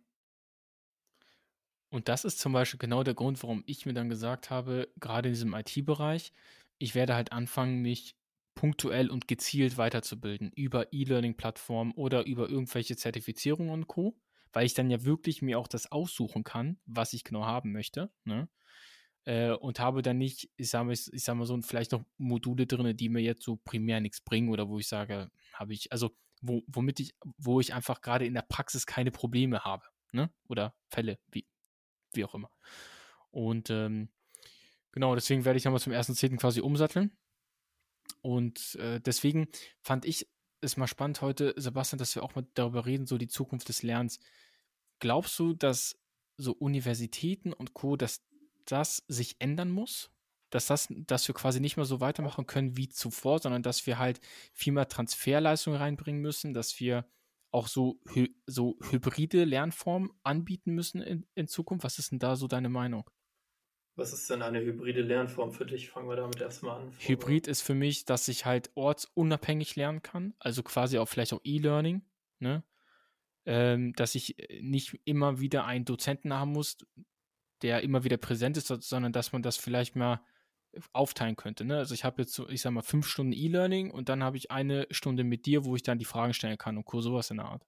Und 1.91 2.09
das 2.09 2.25
ist 2.25 2.41
zum 2.41 2.53
Beispiel 2.53 2.79
genau 2.79 3.03
der 3.03 3.15
Grund, 3.15 3.43
warum 3.43 3.63
ich 3.67 3.87
mir 3.87 3.95
dann 3.95 4.09
gesagt 4.09 4.51
habe, 4.51 4.89
gerade 4.99 5.29
in 5.29 5.35
diesem 5.35 5.55
IT-Bereich, 5.55 6.33
ich 6.79 6.95
werde 6.95 7.15
halt 7.15 7.33
anfangen, 7.33 7.83
mich 7.83 8.17
punktuell 8.55 9.11
und 9.11 9.29
gezielt 9.29 9.77
weiterzubilden 9.77 10.53
über 10.55 10.93
E-Learning-Plattformen 10.93 11.93
oder 11.93 12.25
über 12.27 12.49
irgendwelche 12.49 12.97
Zertifizierungen 12.97 13.73
und 13.73 13.87
Co., 13.89 14.17
weil 14.53 14.67
ich 14.67 14.75
dann 14.75 14.91
ja 14.91 15.05
wirklich 15.05 15.43
mir 15.43 15.59
auch 15.59 15.67
das 15.67 15.91
aussuchen 15.91 16.45
kann, 16.45 16.79
was 16.87 17.13
ich 17.13 17.25
genau 17.25 17.45
haben 17.45 17.73
möchte. 17.73 18.13
Ne? 18.25 18.49
Äh, 19.25 19.51
und 19.51 19.81
habe 19.81 20.03
dann 20.03 20.19
nicht, 20.19 20.51
ich 20.57 20.71
sage 20.71 20.85
mal, 20.85 20.93
ich 20.93 21.25
sag 21.25 21.35
mal 21.35 21.47
so, 21.47 21.61
vielleicht 21.63 21.93
noch 21.93 22.05
Module 22.19 22.67
drin, 22.67 22.97
die 22.97 23.09
mir 23.09 23.21
jetzt 23.21 23.43
so 23.43 23.57
primär 23.57 24.01
nichts 24.01 24.21
bringen 24.21 24.51
oder 24.51 24.69
wo 24.69 24.79
ich 24.79 24.87
sage, 24.87 25.31
habe 25.53 25.73
ich, 25.73 25.91
also 25.91 26.17
wo, 26.41 26.63
womit 26.67 27.01
ich, 27.01 27.15
wo 27.39 27.59
ich 27.59 27.75
einfach 27.75 28.01
gerade 28.01 28.27
in 28.27 28.35
der 28.35 28.43
Praxis 28.43 28.87
keine 28.87 29.11
Probleme 29.11 29.65
habe, 29.65 29.85
ne? 30.13 30.31
Oder 30.49 30.75
Fälle, 30.89 31.19
wie, 31.33 31.47
wie 32.13 32.25
auch 32.25 32.35
immer. 32.35 32.51
Und 33.31 33.71
ähm, 33.71 34.11
Genau, 34.95 35.17
deswegen 35.17 35.45
werde 35.45 35.57
ich 35.57 35.65
nochmal 35.65 35.81
zum 35.81 35.93
1.10. 35.93 36.37
quasi 36.37 36.61
umsatteln. 36.61 37.11
Und 38.23 38.77
äh, 38.77 39.01
deswegen 39.01 39.49
fand 39.81 40.05
ich 40.05 40.29
ist 40.61 40.77
mal 40.77 40.87
spannend 40.87 41.21
heute, 41.21 41.53
Sebastian, 41.57 41.99
dass 41.99 42.15
wir 42.15 42.23
auch 42.23 42.37
mal 42.37 42.47
darüber 42.55 42.87
reden, 42.87 43.05
so 43.05 43.19
die 43.19 43.27
Zukunft 43.27 43.69
des 43.69 43.83
Lernens. 43.83 44.21
Glaubst 45.01 45.37
du, 45.41 45.53
dass 45.53 46.01
so 46.37 46.53
Universitäten 46.53 47.53
und 47.53 47.75
Co., 47.75 47.97
dass 47.97 48.25
das 48.67 49.03
sich 49.09 49.35
ändern 49.41 49.73
muss? 49.73 50.13
Dass, 50.51 50.67
das, 50.67 50.87
dass 50.91 51.27
wir 51.27 51.35
quasi 51.35 51.59
nicht 51.59 51.77
mehr 51.77 51.87
so 51.87 52.01
weitermachen 52.01 52.47
können 52.47 52.77
wie 52.77 52.89
zuvor, 52.89 53.41
sondern 53.41 53.65
dass 53.65 53.87
wir 53.89 53.99
halt 53.99 54.21
viel 54.53 54.73
mehr 54.73 54.87
Transferleistung 54.87 55.75
reinbringen 55.75 56.23
müssen, 56.23 56.55
dass 56.55 56.79
wir 56.79 57.05
auch 57.51 57.67
so, 57.67 58.01
so 58.47 58.79
hybride 58.91 59.45
Lernformen 59.45 60.13
anbieten 60.23 60.73
müssen 60.73 61.03
in, 61.03 61.27
in 61.35 61.49
Zukunft? 61.49 61.85
Was 61.85 61.99
ist 61.99 62.13
denn 62.13 62.21
da 62.21 62.37
so 62.37 62.47
deine 62.47 62.69
Meinung? 62.69 63.11
Was 63.97 64.13
ist 64.13 64.29
denn 64.29 64.43
eine 64.43 64.61
hybride 64.61 65.03
Lernform 65.03 65.53
für 65.53 65.67
dich? 65.67 65.89
Fangen 65.89 66.09
wir 66.09 66.17
damit 66.17 66.41
erstmal 66.41 66.81
an. 66.81 66.93
Hybrid 66.99 67.47
ist 67.47 67.63
für 67.63 67.75
mich, 67.75 68.05
dass 68.05 68.27
ich 68.27 68.45
halt 68.45 68.71
ortsunabhängig 68.75 69.77
lernen 69.77 70.03
kann, 70.03 70.35
also 70.41 70.63
quasi 70.63 70.99
auch 70.99 71.07
vielleicht 71.07 71.33
auch 71.33 71.41
E-Learning, 71.45 72.03
ne? 72.41 72.65
Ähm, 73.47 73.93
dass 73.93 74.15
ich 74.15 74.39
äh, 74.39 74.63
nicht 74.63 74.99
immer 75.05 75.39
wieder 75.39 75.67
einen 75.67 75.85
Dozenten 75.85 76.33
haben 76.33 76.53
muss, 76.53 76.79
der 77.63 77.83
immer 77.83 78.03
wieder 78.03 78.17
präsent 78.17 78.57
ist, 78.57 78.69
sondern 78.69 79.13
dass 79.13 79.33
man 79.33 79.43
das 79.43 79.59
vielleicht 79.59 79.97
mal 79.97 80.21
aufteilen 80.93 81.37
könnte. 81.37 81.65
Ne? 81.65 81.77
Also 81.77 81.95
ich 81.95 82.05
habe 82.05 82.23
jetzt 82.23 82.33
so, 82.33 82.49
ich 82.49 82.63
sag 82.63 82.73
mal, 82.73 82.83
fünf 82.83 83.07
Stunden 83.07 83.33
E-Learning 83.33 83.91
und 83.91 84.09
dann 84.09 84.25
habe 84.25 84.39
ich 84.39 84.51
eine 84.51 84.87
Stunde 84.91 85.25
mit 85.25 85.47
dir, 85.47 85.65
wo 85.65 85.77
ich 85.77 85.83
dann 85.83 85.99
die 85.99 86.05
Fragen 86.05 86.35
stellen 86.35 86.59
kann 86.59 86.77
und 86.77 86.89
sowas 87.03 87.31
in 87.31 87.37
der 87.37 87.47
Art 87.47 87.67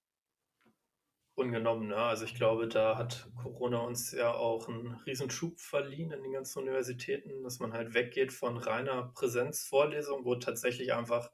ungenommen. 1.37 1.89
Ne? 1.89 1.95
Also 1.95 2.25
ich 2.25 2.35
glaube, 2.35 2.67
da 2.67 2.97
hat 2.97 3.29
Corona 3.41 3.79
uns 3.79 4.11
ja 4.11 4.33
auch 4.33 4.67
einen 4.67 4.95
Riesenschub 5.05 5.59
verliehen 5.59 6.11
in 6.11 6.23
den 6.23 6.33
ganzen 6.33 6.59
Universitäten, 6.59 7.43
dass 7.43 7.59
man 7.59 7.73
halt 7.73 7.93
weggeht 7.93 8.33
von 8.33 8.57
reiner 8.57 9.11
Präsenzvorlesung, 9.13 10.25
wo 10.25 10.35
tatsächlich 10.35 10.93
einfach 10.93 11.31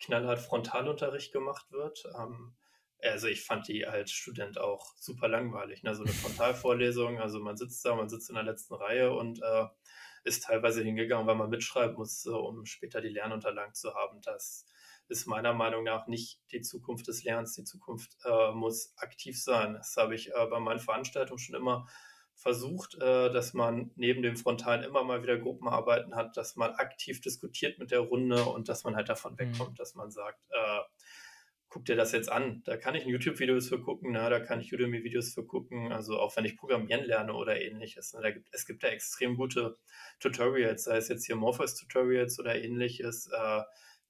knallhart 0.00 0.40
Frontalunterricht 0.40 1.32
gemacht 1.32 1.70
wird. 1.70 2.04
Ähm, 2.18 2.56
also 3.00 3.28
ich 3.28 3.44
fand 3.44 3.68
die 3.68 3.86
als 3.86 4.10
Student 4.10 4.58
auch 4.58 4.92
super 4.96 5.28
langweilig. 5.28 5.84
Ne? 5.84 5.94
So 5.94 6.02
eine 6.02 6.12
Frontalvorlesung, 6.12 7.20
also 7.20 7.38
man 7.38 7.56
sitzt 7.56 7.84
da, 7.84 7.94
man 7.94 8.08
sitzt 8.08 8.30
in 8.30 8.34
der 8.34 8.44
letzten 8.44 8.74
Reihe 8.74 9.12
und 9.12 9.40
äh, 9.40 9.66
ist 10.24 10.44
teilweise 10.44 10.82
hingegangen, 10.82 11.26
weil 11.28 11.36
man 11.36 11.50
mitschreiben 11.50 11.96
muss, 11.96 12.26
um 12.26 12.64
später 12.64 13.00
die 13.00 13.10
Lernunterlagen 13.10 13.74
zu 13.74 13.94
haben. 13.94 14.20
Das 14.22 14.66
ist 15.08 15.26
meiner 15.26 15.52
Meinung 15.52 15.84
nach 15.84 16.06
nicht 16.06 16.40
die 16.52 16.60
Zukunft 16.60 17.08
des 17.08 17.24
Lernens. 17.24 17.54
Die 17.54 17.64
Zukunft 17.64 18.16
äh, 18.24 18.52
muss 18.52 18.94
aktiv 18.96 19.42
sein. 19.42 19.74
Das 19.74 19.94
habe 19.96 20.14
ich 20.14 20.32
äh, 20.32 20.46
bei 20.46 20.60
meinen 20.60 20.80
Veranstaltungen 20.80 21.38
schon 21.38 21.56
immer 21.56 21.86
versucht, 22.34 22.94
äh, 22.96 23.32
dass 23.32 23.54
man 23.54 23.90
neben 23.96 24.22
dem 24.22 24.36
Frontalen 24.36 24.82
immer 24.82 25.04
mal 25.04 25.22
wieder 25.22 25.38
Gruppenarbeiten 25.38 26.14
hat, 26.14 26.36
dass 26.36 26.56
man 26.56 26.72
aktiv 26.72 27.20
diskutiert 27.20 27.78
mit 27.78 27.90
der 27.90 28.00
Runde 28.00 28.44
und 28.44 28.68
dass 28.68 28.84
man 28.84 28.96
halt 28.96 29.08
davon 29.08 29.34
mhm. 29.34 29.38
wegkommt, 29.38 29.70
mhm. 29.70 29.76
dass 29.76 29.94
man 29.94 30.10
sagt, 30.10 30.40
äh, 30.50 30.80
guck 31.68 31.84
dir 31.86 31.96
das 31.96 32.12
jetzt 32.12 32.30
an. 32.30 32.62
Da 32.64 32.76
kann 32.76 32.94
ich 32.94 33.04
YouTube-Videos 33.04 33.68
für 33.68 33.80
gucken, 33.80 34.12
na, 34.12 34.28
da 34.28 34.38
kann 34.40 34.60
ich 34.60 34.72
Udemy-Videos 34.72 35.34
für 35.34 35.44
gucken, 35.44 35.92
also 35.92 36.18
auch 36.20 36.36
wenn 36.36 36.44
ich 36.44 36.56
Programmieren 36.56 37.04
lerne 37.04 37.34
oder 37.34 37.60
ähnliches. 37.60 38.14
Ne, 38.14 38.20
da 38.22 38.30
gibt, 38.30 38.48
es 38.52 38.66
gibt 38.66 38.84
da 38.84 38.88
extrem 38.88 39.36
gute 39.36 39.76
Tutorials, 40.20 40.84
sei 40.84 40.98
es 40.98 41.08
jetzt 41.08 41.26
hier 41.26 41.36
Morpheus-Tutorials 41.36 42.38
oder 42.38 42.54
ähnliches. 42.54 43.28
Äh, 43.28 43.62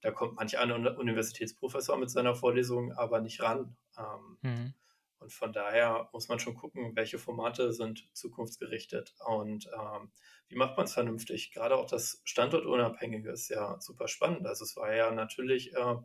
da 0.05 0.11
kommt 0.11 0.35
manch 0.35 0.59
ein 0.59 0.71
Universitätsprofessor 0.71 1.97
mit 1.97 2.11
seiner 2.11 2.35
Vorlesung 2.35 2.93
aber 2.93 3.23
nicht 3.23 3.41
ran. 3.41 3.75
Ähm, 3.97 4.39
mhm. 4.43 4.75
Und 5.19 5.33
von 5.33 5.55
daher 5.55 6.11
muss 6.13 6.29
man 6.29 6.39
schon 6.39 6.57
gucken, 6.57 6.95
welche 6.95 7.19
Formate 7.19 7.73
sind 7.73 8.07
zukunftsgerichtet 8.13 9.15
und 9.25 9.67
ähm, 9.73 10.13
wie 10.49 10.57
macht 10.57 10.77
man 10.77 10.85
es 10.85 10.93
vernünftig. 10.93 11.53
Gerade 11.53 11.77
auch 11.77 11.87
das 11.87 12.21
Standortunabhängige 12.25 13.31
ist 13.31 13.49
ja 13.49 13.81
super 13.81 14.07
spannend. 14.07 14.47
Also 14.47 14.65
es 14.65 14.77
war 14.77 14.95
ja 14.95 15.11
natürlich 15.11 15.75
äh, 15.75 15.97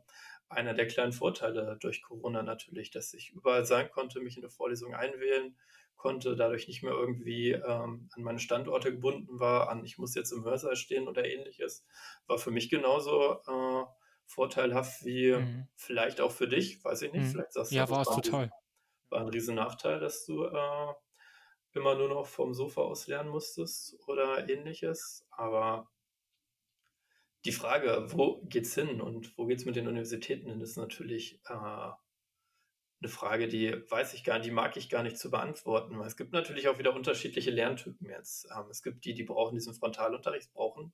einer 0.47 0.73
der 0.73 0.87
kleinen 0.87 1.11
Vorteile 1.11 1.77
durch 1.81 2.01
Corona 2.01 2.41
natürlich, 2.41 2.91
dass 2.91 3.13
ich 3.13 3.31
überall 3.31 3.65
sein 3.65 3.91
konnte, 3.91 4.21
mich 4.21 4.37
in 4.37 4.43
eine 4.43 4.49
Vorlesung 4.49 4.95
einwählen 4.95 5.57
konnte, 5.99 6.35
dadurch 6.35 6.67
nicht 6.67 6.81
mehr 6.81 6.93
irgendwie 6.93 7.51
ähm, 7.51 8.09
an 8.13 8.23
meine 8.23 8.39
Standorte 8.39 8.91
gebunden 8.91 9.39
war, 9.39 9.69
an 9.69 9.83
ich 9.83 9.99
muss 9.99 10.15
jetzt 10.15 10.31
im 10.31 10.43
Hörsaal 10.43 10.75
stehen 10.75 11.07
oder 11.07 11.25
ähnliches, 11.25 11.85
war 12.25 12.39
für 12.39 12.51
mich 12.51 12.69
genauso 12.69 13.33
äh, 13.45 13.83
vorteilhaft 14.25 15.05
wie 15.05 15.33
mhm. 15.33 15.67
vielleicht 15.75 16.21
auch 16.21 16.31
für 16.31 16.47
dich, 16.47 16.83
weiß 16.83 17.03
ich 17.03 17.11
nicht, 17.11 17.25
mhm. 17.25 17.31
vielleicht 17.31 17.53
sagst 17.53 17.71
du, 17.71 17.75
ja, 17.75 17.89
war 17.89 18.01
es 18.01 18.07
total. 18.07 18.49
war 19.09 19.21
ein 19.21 19.27
riesen 19.27 19.55
Nachteil, 19.55 19.99
dass 19.99 20.25
du 20.25 20.45
äh, 20.45 20.93
immer 21.73 21.95
nur 21.95 22.07
noch 22.07 22.25
vom 22.25 22.53
Sofa 22.53 22.81
aus 22.81 23.07
lernen 23.07 23.29
musstest 23.29 23.97
oder 24.07 24.49
ähnliches, 24.49 25.27
aber 25.31 25.89
die 27.45 27.51
Frage, 27.51 28.05
wo 28.07 28.41
geht's 28.43 28.73
hin 28.73 29.01
und 29.01 29.37
wo 29.37 29.45
geht's 29.45 29.65
mit 29.65 29.75
den 29.75 29.87
Universitäten 29.87 30.49
hin, 30.49 30.61
ist 30.61 30.77
natürlich 30.77 31.41
äh, 31.47 31.91
eine 33.01 33.09
Frage, 33.09 33.47
die 33.47 33.73
weiß 33.89 34.13
ich 34.13 34.23
gar 34.23 34.35
nicht, 34.35 34.47
die 34.47 34.51
mag 34.51 34.75
ich 34.75 34.89
gar 34.89 35.03
nicht 35.03 35.17
zu 35.17 35.31
beantworten. 35.31 35.99
Es 36.01 36.17
gibt 36.17 36.33
natürlich 36.33 36.67
auch 36.67 36.79
wieder 36.79 36.93
unterschiedliche 36.93 37.51
Lerntypen 37.51 38.09
jetzt. 38.09 38.47
Ähm, 38.55 38.65
es 38.69 38.83
gibt 38.83 39.05
die, 39.05 39.13
die 39.13 39.23
brauchen 39.23 39.55
diesen 39.55 39.73
Frontalunterricht, 39.73 40.51
brauchen 40.53 40.93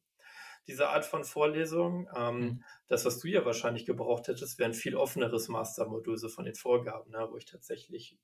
diese 0.67 0.89
Art 0.89 1.05
von 1.05 1.23
Vorlesung. 1.23 2.07
Ähm, 2.15 2.39
mhm. 2.39 2.63
Das, 2.87 3.05
was 3.05 3.19
du 3.19 3.27
ja 3.27 3.45
wahrscheinlich 3.45 3.85
gebraucht 3.85 4.27
hättest, 4.27 4.59
wäre 4.59 4.69
ein 4.69 4.75
viel 4.75 4.95
offeneres 4.95 5.47
Mastermodul 5.47 6.17
so 6.17 6.29
von 6.29 6.45
den 6.45 6.55
Vorgaben, 6.55 7.11
ne, 7.11 7.27
wo 7.29 7.37
ich 7.37 7.45
tatsächlich 7.45 8.17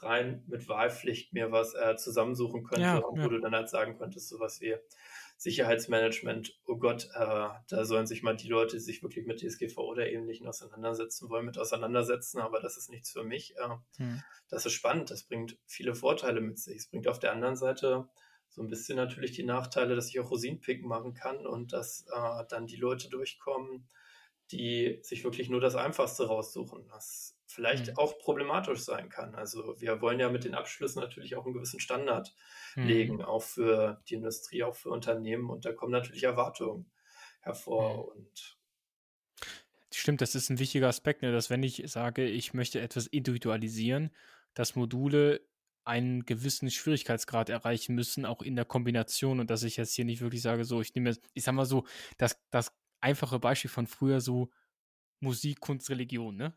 rein 0.00 0.44
mit 0.46 0.68
Wahlpflicht 0.68 1.32
mir 1.32 1.50
was 1.50 1.74
äh, 1.74 1.96
zusammensuchen 1.96 2.64
könnte, 2.64 2.82
ja, 2.82 3.02
wo 3.02 3.16
ja. 3.16 3.28
du 3.28 3.40
dann 3.40 3.54
halt 3.54 3.68
sagen 3.68 3.98
könntest, 3.98 4.28
sowas 4.28 4.60
wie, 4.60 4.76
Sicherheitsmanagement, 5.38 6.58
oh 6.66 6.78
Gott, 6.78 7.08
äh, 7.14 7.48
da 7.68 7.84
sollen 7.84 8.08
sich 8.08 8.24
mal 8.24 8.34
die 8.34 8.48
Leute, 8.48 8.76
die 8.76 8.82
sich 8.82 9.04
wirklich 9.04 9.24
mit 9.24 9.40
DSGVO 9.40 9.82
oder 9.82 10.10
Ähnlichen 10.10 10.48
auseinandersetzen 10.48 11.30
wollen, 11.30 11.46
mit 11.46 11.58
auseinandersetzen, 11.58 12.40
aber 12.40 12.60
das 12.60 12.76
ist 12.76 12.90
nichts 12.90 13.12
für 13.12 13.22
mich. 13.22 13.54
Äh, 13.56 13.76
hm. 13.98 14.22
Das 14.48 14.66
ist 14.66 14.72
spannend, 14.72 15.10
das 15.12 15.22
bringt 15.22 15.56
viele 15.64 15.94
Vorteile 15.94 16.40
mit 16.40 16.58
sich. 16.58 16.78
Es 16.78 16.90
bringt 16.90 17.06
auf 17.06 17.20
der 17.20 17.32
anderen 17.32 17.54
Seite 17.54 18.08
so 18.48 18.62
ein 18.62 18.68
bisschen 18.68 18.96
natürlich 18.96 19.30
die 19.30 19.44
Nachteile, 19.44 19.94
dass 19.94 20.08
ich 20.08 20.18
auch 20.18 20.30
Rosinenpicken 20.30 20.88
machen 20.88 21.14
kann 21.14 21.46
und 21.46 21.72
dass 21.72 22.04
äh, 22.12 22.44
dann 22.48 22.66
die 22.66 22.76
Leute 22.76 23.08
durchkommen, 23.08 23.88
die 24.50 24.98
sich 25.02 25.22
wirklich 25.22 25.50
nur 25.50 25.60
das 25.60 25.76
Einfachste 25.76 26.26
raussuchen, 26.26 26.84
was 26.88 27.37
vielleicht 27.48 27.88
mhm. 27.88 27.96
auch 27.96 28.18
problematisch 28.18 28.80
sein 28.80 29.08
kann. 29.08 29.34
Also 29.34 29.80
wir 29.80 30.00
wollen 30.00 30.20
ja 30.20 30.28
mit 30.28 30.44
den 30.44 30.54
Abschlüssen 30.54 31.00
natürlich 31.00 31.34
auch 31.34 31.44
einen 31.44 31.54
gewissen 31.54 31.80
Standard 31.80 32.34
mhm. 32.76 32.86
legen, 32.86 33.22
auch 33.22 33.42
für 33.42 34.02
die 34.08 34.14
Industrie, 34.14 34.62
auch 34.62 34.76
für 34.76 34.90
Unternehmen 34.90 35.48
und 35.48 35.64
da 35.64 35.72
kommen 35.72 35.92
natürlich 35.92 36.24
Erwartungen 36.24 36.90
hervor 37.40 37.94
mhm. 37.94 38.20
und 38.20 38.58
Stimmt, 39.90 40.20
das 40.20 40.34
ist 40.34 40.48
ein 40.48 40.58
wichtiger 40.58 40.86
Aspekt, 40.86 41.22
ne, 41.22 41.32
dass 41.32 41.50
wenn 41.50 41.62
ich 41.62 41.82
sage, 41.86 42.24
ich 42.24 42.54
möchte 42.54 42.80
etwas 42.80 43.06
individualisieren, 43.08 44.14
dass 44.54 44.76
Module 44.76 45.40
einen 45.84 46.24
gewissen 46.26 46.70
Schwierigkeitsgrad 46.70 47.48
erreichen 47.48 47.94
müssen, 47.94 48.26
auch 48.26 48.42
in 48.42 48.54
der 48.54 48.66
Kombination 48.66 49.40
und 49.40 49.50
dass 49.50 49.62
ich 49.62 49.76
jetzt 49.76 49.94
hier 49.94 50.04
nicht 50.04 50.20
wirklich 50.20 50.42
sage, 50.42 50.64
so, 50.64 50.80
ich 50.82 50.94
nehme, 50.94 51.16
ich 51.32 51.42
sag 51.42 51.54
mal 51.54 51.64
so, 51.64 51.86
das, 52.18 52.38
das 52.50 52.72
einfache 53.00 53.38
Beispiel 53.38 53.70
von 53.70 53.86
früher 53.86 54.20
so 54.20 54.50
Musik, 55.20 55.60
Kunst, 55.60 55.90
Religion, 55.90 56.36
ne? 56.36 56.54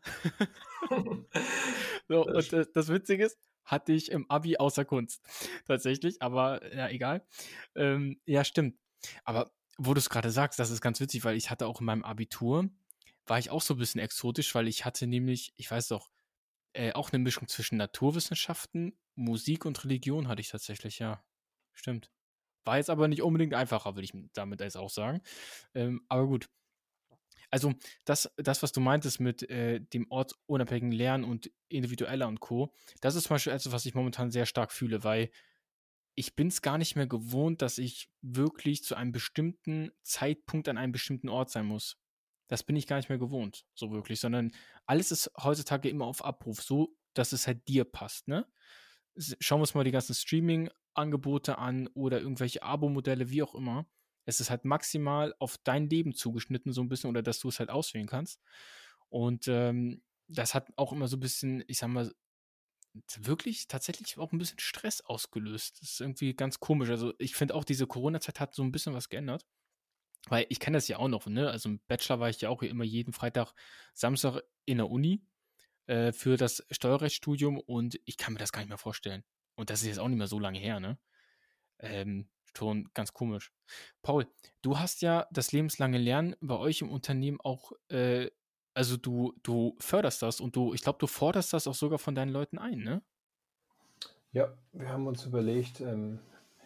so, 2.08 2.26
und 2.26 2.52
das, 2.52 2.70
das 2.72 2.88
Witzige 2.88 3.26
ist, 3.26 3.38
hatte 3.64 3.92
ich 3.92 4.10
im 4.10 4.28
Abi 4.30 4.56
außer 4.56 4.84
Kunst. 4.84 5.22
Tatsächlich, 5.66 6.20
aber 6.22 6.74
ja, 6.74 6.88
egal. 6.88 7.26
Ähm, 7.74 8.20
ja, 8.26 8.44
stimmt. 8.44 8.76
Aber 9.24 9.50
wo 9.78 9.94
du 9.94 9.98
es 9.98 10.10
gerade 10.10 10.30
sagst, 10.30 10.58
das 10.58 10.70
ist 10.70 10.80
ganz 10.80 11.00
witzig, 11.00 11.24
weil 11.24 11.36
ich 11.36 11.50
hatte 11.50 11.66
auch 11.66 11.80
in 11.80 11.86
meinem 11.86 12.04
Abitur, 12.04 12.68
war 13.26 13.38
ich 13.38 13.50
auch 13.50 13.62
so 13.62 13.74
ein 13.74 13.78
bisschen 13.78 14.00
exotisch, 14.00 14.54
weil 14.54 14.68
ich 14.68 14.84
hatte 14.84 15.06
nämlich, 15.06 15.52
ich 15.56 15.70
weiß 15.70 15.88
doch, 15.88 16.10
äh, 16.74 16.92
auch 16.92 17.12
eine 17.12 17.22
Mischung 17.22 17.48
zwischen 17.48 17.76
Naturwissenschaften, 17.76 18.96
Musik 19.14 19.64
und 19.64 19.84
Religion 19.84 20.28
hatte 20.28 20.40
ich 20.40 20.48
tatsächlich, 20.48 20.98
ja. 20.98 21.22
Stimmt. 21.72 22.10
War 22.64 22.76
jetzt 22.76 22.90
aber 22.90 23.08
nicht 23.08 23.22
unbedingt 23.22 23.54
einfacher, 23.54 23.94
würde 23.96 24.04
ich 24.04 24.12
damit 24.34 24.60
jetzt 24.60 24.76
auch 24.76 24.90
sagen. 24.90 25.22
Ähm, 25.74 26.04
aber 26.08 26.26
gut. 26.26 26.48
Also 27.52 27.74
das, 28.06 28.32
das, 28.38 28.62
was 28.62 28.72
du 28.72 28.80
meintest 28.80 29.20
mit 29.20 29.48
äh, 29.50 29.80
dem 29.80 30.10
ortsunabhängigen 30.10 30.90
Lernen 30.90 31.24
und 31.24 31.52
individueller 31.68 32.26
und 32.26 32.40
Co., 32.40 32.74
das 33.02 33.14
ist 33.14 33.24
zum 33.24 33.34
Beispiel 33.34 33.52
etwas, 33.52 33.72
was 33.72 33.84
ich 33.86 33.94
momentan 33.94 34.30
sehr 34.30 34.46
stark 34.46 34.72
fühle, 34.72 35.04
weil 35.04 35.30
ich 36.14 36.34
bin 36.34 36.48
es 36.48 36.62
gar 36.62 36.78
nicht 36.78 36.96
mehr 36.96 37.06
gewohnt, 37.06 37.60
dass 37.60 37.76
ich 37.76 38.10
wirklich 38.22 38.84
zu 38.84 38.94
einem 38.94 39.12
bestimmten 39.12 39.92
Zeitpunkt 40.02 40.68
an 40.68 40.78
einem 40.78 40.92
bestimmten 40.92 41.28
Ort 41.28 41.50
sein 41.50 41.66
muss. 41.66 41.98
Das 42.48 42.62
bin 42.62 42.76
ich 42.76 42.86
gar 42.86 42.96
nicht 42.96 43.10
mehr 43.10 43.18
gewohnt, 43.18 43.66
so 43.74 43.92
wirklich, 43.92 44.18
sondern 44.18 44.52
alles 44.86 45.10
ist 45.12 45.30
heutzutage 45.42 45.90
immer 45.90 46.06
auf 46.06 46.24
Abruf, 46.24 46.62
so 46.62 46.96
dass 47.14 47.32
es 47.32 47.46
halt 47.46 47.68
dir 47.68 47.84
passt, 47.84 48.28
ne? 48.28 48.46
Schauen 49.40 49.58
wir 49.58 49.64
uns 49.64 49.74
mal 49.74 49.84
die 49.84 49.90
ganzen 49.90 50.14
Streaming-Angebote 50.14 51.58
an 51.58 51.86
oder 51.88 52.20
irgendwelche 52.20 52.62
Abo-Modelle, 52.62 53.28
wie 53.28 53.42
auch 53.42 53.54
immer. 53.54 53.86
Es 54.24 54.40
ist 54.40 54.50
halt 54.50 54.64
maximal 54.64 55.34
auf 55.38 55.58
dein 55.64 55.88
Leben 55.88 56.14
zugeschnitten, 56.14 56.72
so 56.72 56.82
ein 56.82 56.88
bisschen, 56.88 57.10
oder 57.10 57.22
dass 57.22 57.40
du 57.40 57.48
es 57.48 57.58
halt 57.60 57.70
auswählen 57.70 58.06
kannst. 58.06 58.40
Und 59.08 59.48
ähm, 59.48 60.02
das 60.28 60.54
hat 60.54 60.72
auch 60.76 60.92
immer 60.92 61.08
so 61.08 61.16
ein 61.16 61.20
bisschen, 61.20 61.64
ich 61.66 61.78
sag 61.78 61.88
mal, 61.88 62.12
wirklich 63.16 63.68
tatsächlich 63.68 64.18
auch 64.18 64.32
ein 64.32 64.38
bisschen 64.38 64.58
Stress 64.58 65.00
ausgelöst. 65.02 65.80
Das 65.80 65.92
ist 65.92 66.00
irgendwie 66.00 66.34
ganz 66.34 66.60
komisch. 66.60 66.90
Also 66.90 67.14
ich 67.18 67.34
finde 67.34 67.54
auch, 67.54 67.64
diese 67.64 67.86
Corona-Zeit 67.86 68.40
hat 68.40 68.54
so 68.54 68.62
ein 68.62 68.72
bisschen 68.72 68.94
was 68.94 69.08
geändert. 69.08 69.46
weil 70.28 70.46
ich 70.50 70.60
kenne 70.60 70.76
das 70.76 70.88
ja 70.88 70.98
auch 70.98 71.08
noch, 71.08 71.26
ne? 71.26 71.50
Also 71.50 71.68
im 71.68 71.80
Bachelor 71.88 72.20
war 72.20 72.28
ich 72.30 72.40
ja 72.40 72.48
auch 72.48 72.62
immer 72.62 72.84
jeden 72.84 73.12
Freitag, 73.12 73.52
Samstag 73.94 74.42
in 74.64 74.78
der 74.78 74.88
Uni 74.90 75.22
äh, 75.86 76.12
für 76.12 76.36
das 76.36 76.64
Steuerrechtsstudium 76.70 77.58
und 77.58 78.00
ich 78.04 78.16
kann 78.16 78.34
mir 78.34 78.38
das 78.38 78.52
gar 78.52 78.60
nicht 78.60 78.68
mehr 78.68 78.78
vorstellen. 78.78 79.24
Und 79.56 79.70
das 79.70 79.82
ist 79.82 79.88
jetzt 79.88 79.98
auch 79.98 80.08
nicht 80.08 80.18
mehr 80.18 80.28
so 80.28 80.38
lange 80.38 80.58
her, 80.58 80.80
ne? 80.80 80.98
Ähm, 81.80 82.30
schon 82.56 82.88
ganz 82.94 83.12
komisch. 83.12 83.52
Paul, 84.02 84.26
du 84.62 84.78
hast 84.78 85.02
ja 85.02 85.26
das 85.32 85.52
lebenslange 85.52 85.98
Lernen 85.98 86.36
bei 86.40 86.56
euch 86.56 86.80
im 86.80 86.90
Unternehmen 86.90 87.40
auch, 87.40 87.72
äh, 87.88 88.30
also 88.74 88.96
du, 88.96 89.34
du 89.42 89.76
förderst 89.78 90.22
das 90.22 90.40
und 90.40 90.56
du, 90.56 90.74
ich 90.74 90.82
glaube, 90.82 90.98
du 90.98 91.06
forderst 91.06 91.52
das 91.52 91.66
auch 91.66 91.74
sogar 91.74 91.98
von 91.98 92.14
deinen 92.14 92.32
Leuten 92.32 92.58
ein, 92.58 92.78
ne? 92.78 93.02
Ja, 94.32 94.56
wir 94.72 94.88
haben 94.88 95.06
uns 95.06 95.26
überlegt, 95.26 95.80
im 95.80 96.18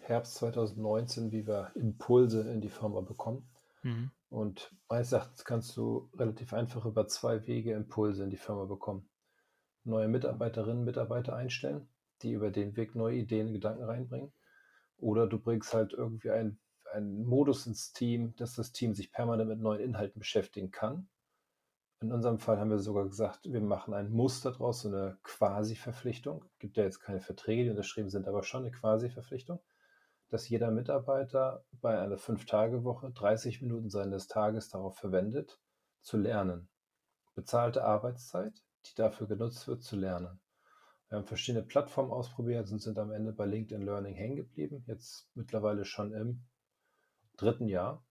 Herbst 0.03 0.37
2019, 0.37 1.33
wie 1.33 1.47
wir 1.49 1.73
Impulse 1.75 2.49
in 2.49 2.61
die 2.61 2.69
Firma 2.69 3.01
bekommen. 3.01 3.49
Mhm. 3.83 4.13
Und 4.29 4.73
meines 4.89 5.13
Erachtens 5.13 5.45
kannst 5.45 5.77
du 5.77 6.09
relativ 6.17 6.53
einfach 6.53 6.85
über 6.87 7.09
zwei 7.09 7.47
Wege 7.47 7.73
Impulse 7.73 8.23
in 8.23 8.31
die 8.31 8.37
Firma 8.37 8.65
bekommen. 8.65 9.09
Neue 9.85 10.09
Mitarbeiterinnen, 10.09 10.85
Mitarbeiter 10.85 11.35
einstellen, 11.35 11.89
die 12.23 12.33
über 12.33 12.51
den 12.51 12.77
Weg 12.77 12.95
neue 12.95 13.17
Ideen, 13.17 13.53
Gedanken 13.53 13.85
reinbringen. 13.85 14.33
Oder 14.99 15.27
du 15.27 15.39
bringst 15.39 15.75
halt 15.75 15.93
irgendwie 15.93 16.31
einen, 16.31 16.59
Modus 17.27 17.67
ins 17.67 17.93
Team, 17.93 18.35
dass 18.37 18.55
das 18.55 18.73
Team 18.73 18.95
sich 18.95 19.13
permanent 19.13 19.51
mit 19.51 19.61
neuen 19.61 19.81
Inhalten 19.81 20.19
beschäftigen 20.19 20.71
kann. 20.71 21.11
In 22.01 22.11
unserem 22.11 22.39
Fall 22.39 22.59
haben 22.59 22.71
wir 22.71 22.79
sogar 22.79 23.05
gesagt, 23.05 23.41
wir 23.45 23.61
machen 23.61 23.93
ein 23.93 24.11
Muster 24.11 24.53
draus, 24.53 24.81
so 24.81 24.89
eine 24.89 25.19
Quasi-Verpflichtung. 25.23 26.45
Gibt 26.59 26.79
ja 26.79 26.85
jetzt 26.85 27.01
keine 27.01 27.21
Verträge, 27.21 27.65
die 27.65 27.71
unterschrieben 27.71 28.09
sind, 28.09 28.27
aber 28.27 28.43
schon 28.43 28.63
eine 28.63 28.71
Quasi-Verpflichtung, 28.71 29.61
dass 30.29 30.49
jeder 30.49 30.71
Mitarbeiter 30.71 31.65
bei 31.83 31.99
einer 31.99 32.17
Fünf-Tage-Woche 32.17 33.11
30 33.11 33.61
Minuten 33.61 33.91
seines 33.91 34.27
Tages 34.27 34.71
darauf 34.71 34.97
verwendet, 34.97 35.61
zu 36.01 36.17
lernen. 36.17 36.69
Bezahlte 37.35 37.85
Arbeitszeit, 37.85 38.63
die 38.87 38.95
dafür 38.95 39.27
genutzt 39.27 39.69
wird, 39.69 39.83
zu 39.83 39.97
lernen. 39.97 40.41
Wir 41.09 41.19
haben 41.19 41.27
verschiedene 41.27 41.65
Plattformen 41.65 42.11
ausprobiert 42.11 42.71
und 42.71 42.81
sind 42.81 42.99
am 42.99 43.13
Ende 43.13 43.33
bei 43.33 43.47
LinkedIn 43.47 43.85
Learning 43.85 44.15
hängen 44.15 44.37
geblieben. 44.37 44.85
Jetzt 44.87 45.29
mittlerweile 45.35 45.85
schon 45.85 46.13
im 46.13 46.43
dritten 47.37 47.69
Jahr, 47.69 48.05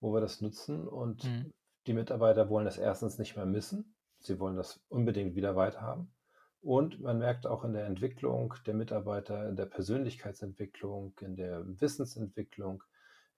wo 0.00 0.12
wir 0.12 0.20
das 0.20 0.40
nutzen. 0.40 0.86
Und 0.86 1.24
mhm. 1.24 1.52
die 1.86 1.94
Mitarbeiter 1.94 2.50
wollen 2.50 2.66
das 2.66 2.76
erstens 2.76 3.18
nicht 3.18 3.36
mehr 3.36 3.46
missen. 3.46 3.94
Sie 4.18 4.38
wollen 4.38 4.56
das 4.56 4.80
unbedingt 4.88 5.34
wieder 5.34 5.56
weiterhaben. 5.56 6.12
Und 6.60 7.00
man 7.00 7.18
merkt 7.18 7.46
auch 7.46 7.64
in 7.64 7.72
der 7.72 7.86
Entwicklung 7.86 8.54
der 8.66 8.74
Mitarbeiter, 8.74 9.48
in 9.48 9.56
der 9.56 9.66
Persönlichkeitsentwicklung, 9.66 11.14
in 11.20 11.34
der 11.34 11.64
Wissensentwicklung, 11.80 12.84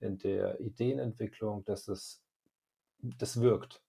in 0.01 0.19
der 0.19 0.61
Ideenentwicklung, 0.61 1.65
dass 1.65 1.89
es 1.89 2.23
das 2.99 3.41
wirkt. 3.41 3.83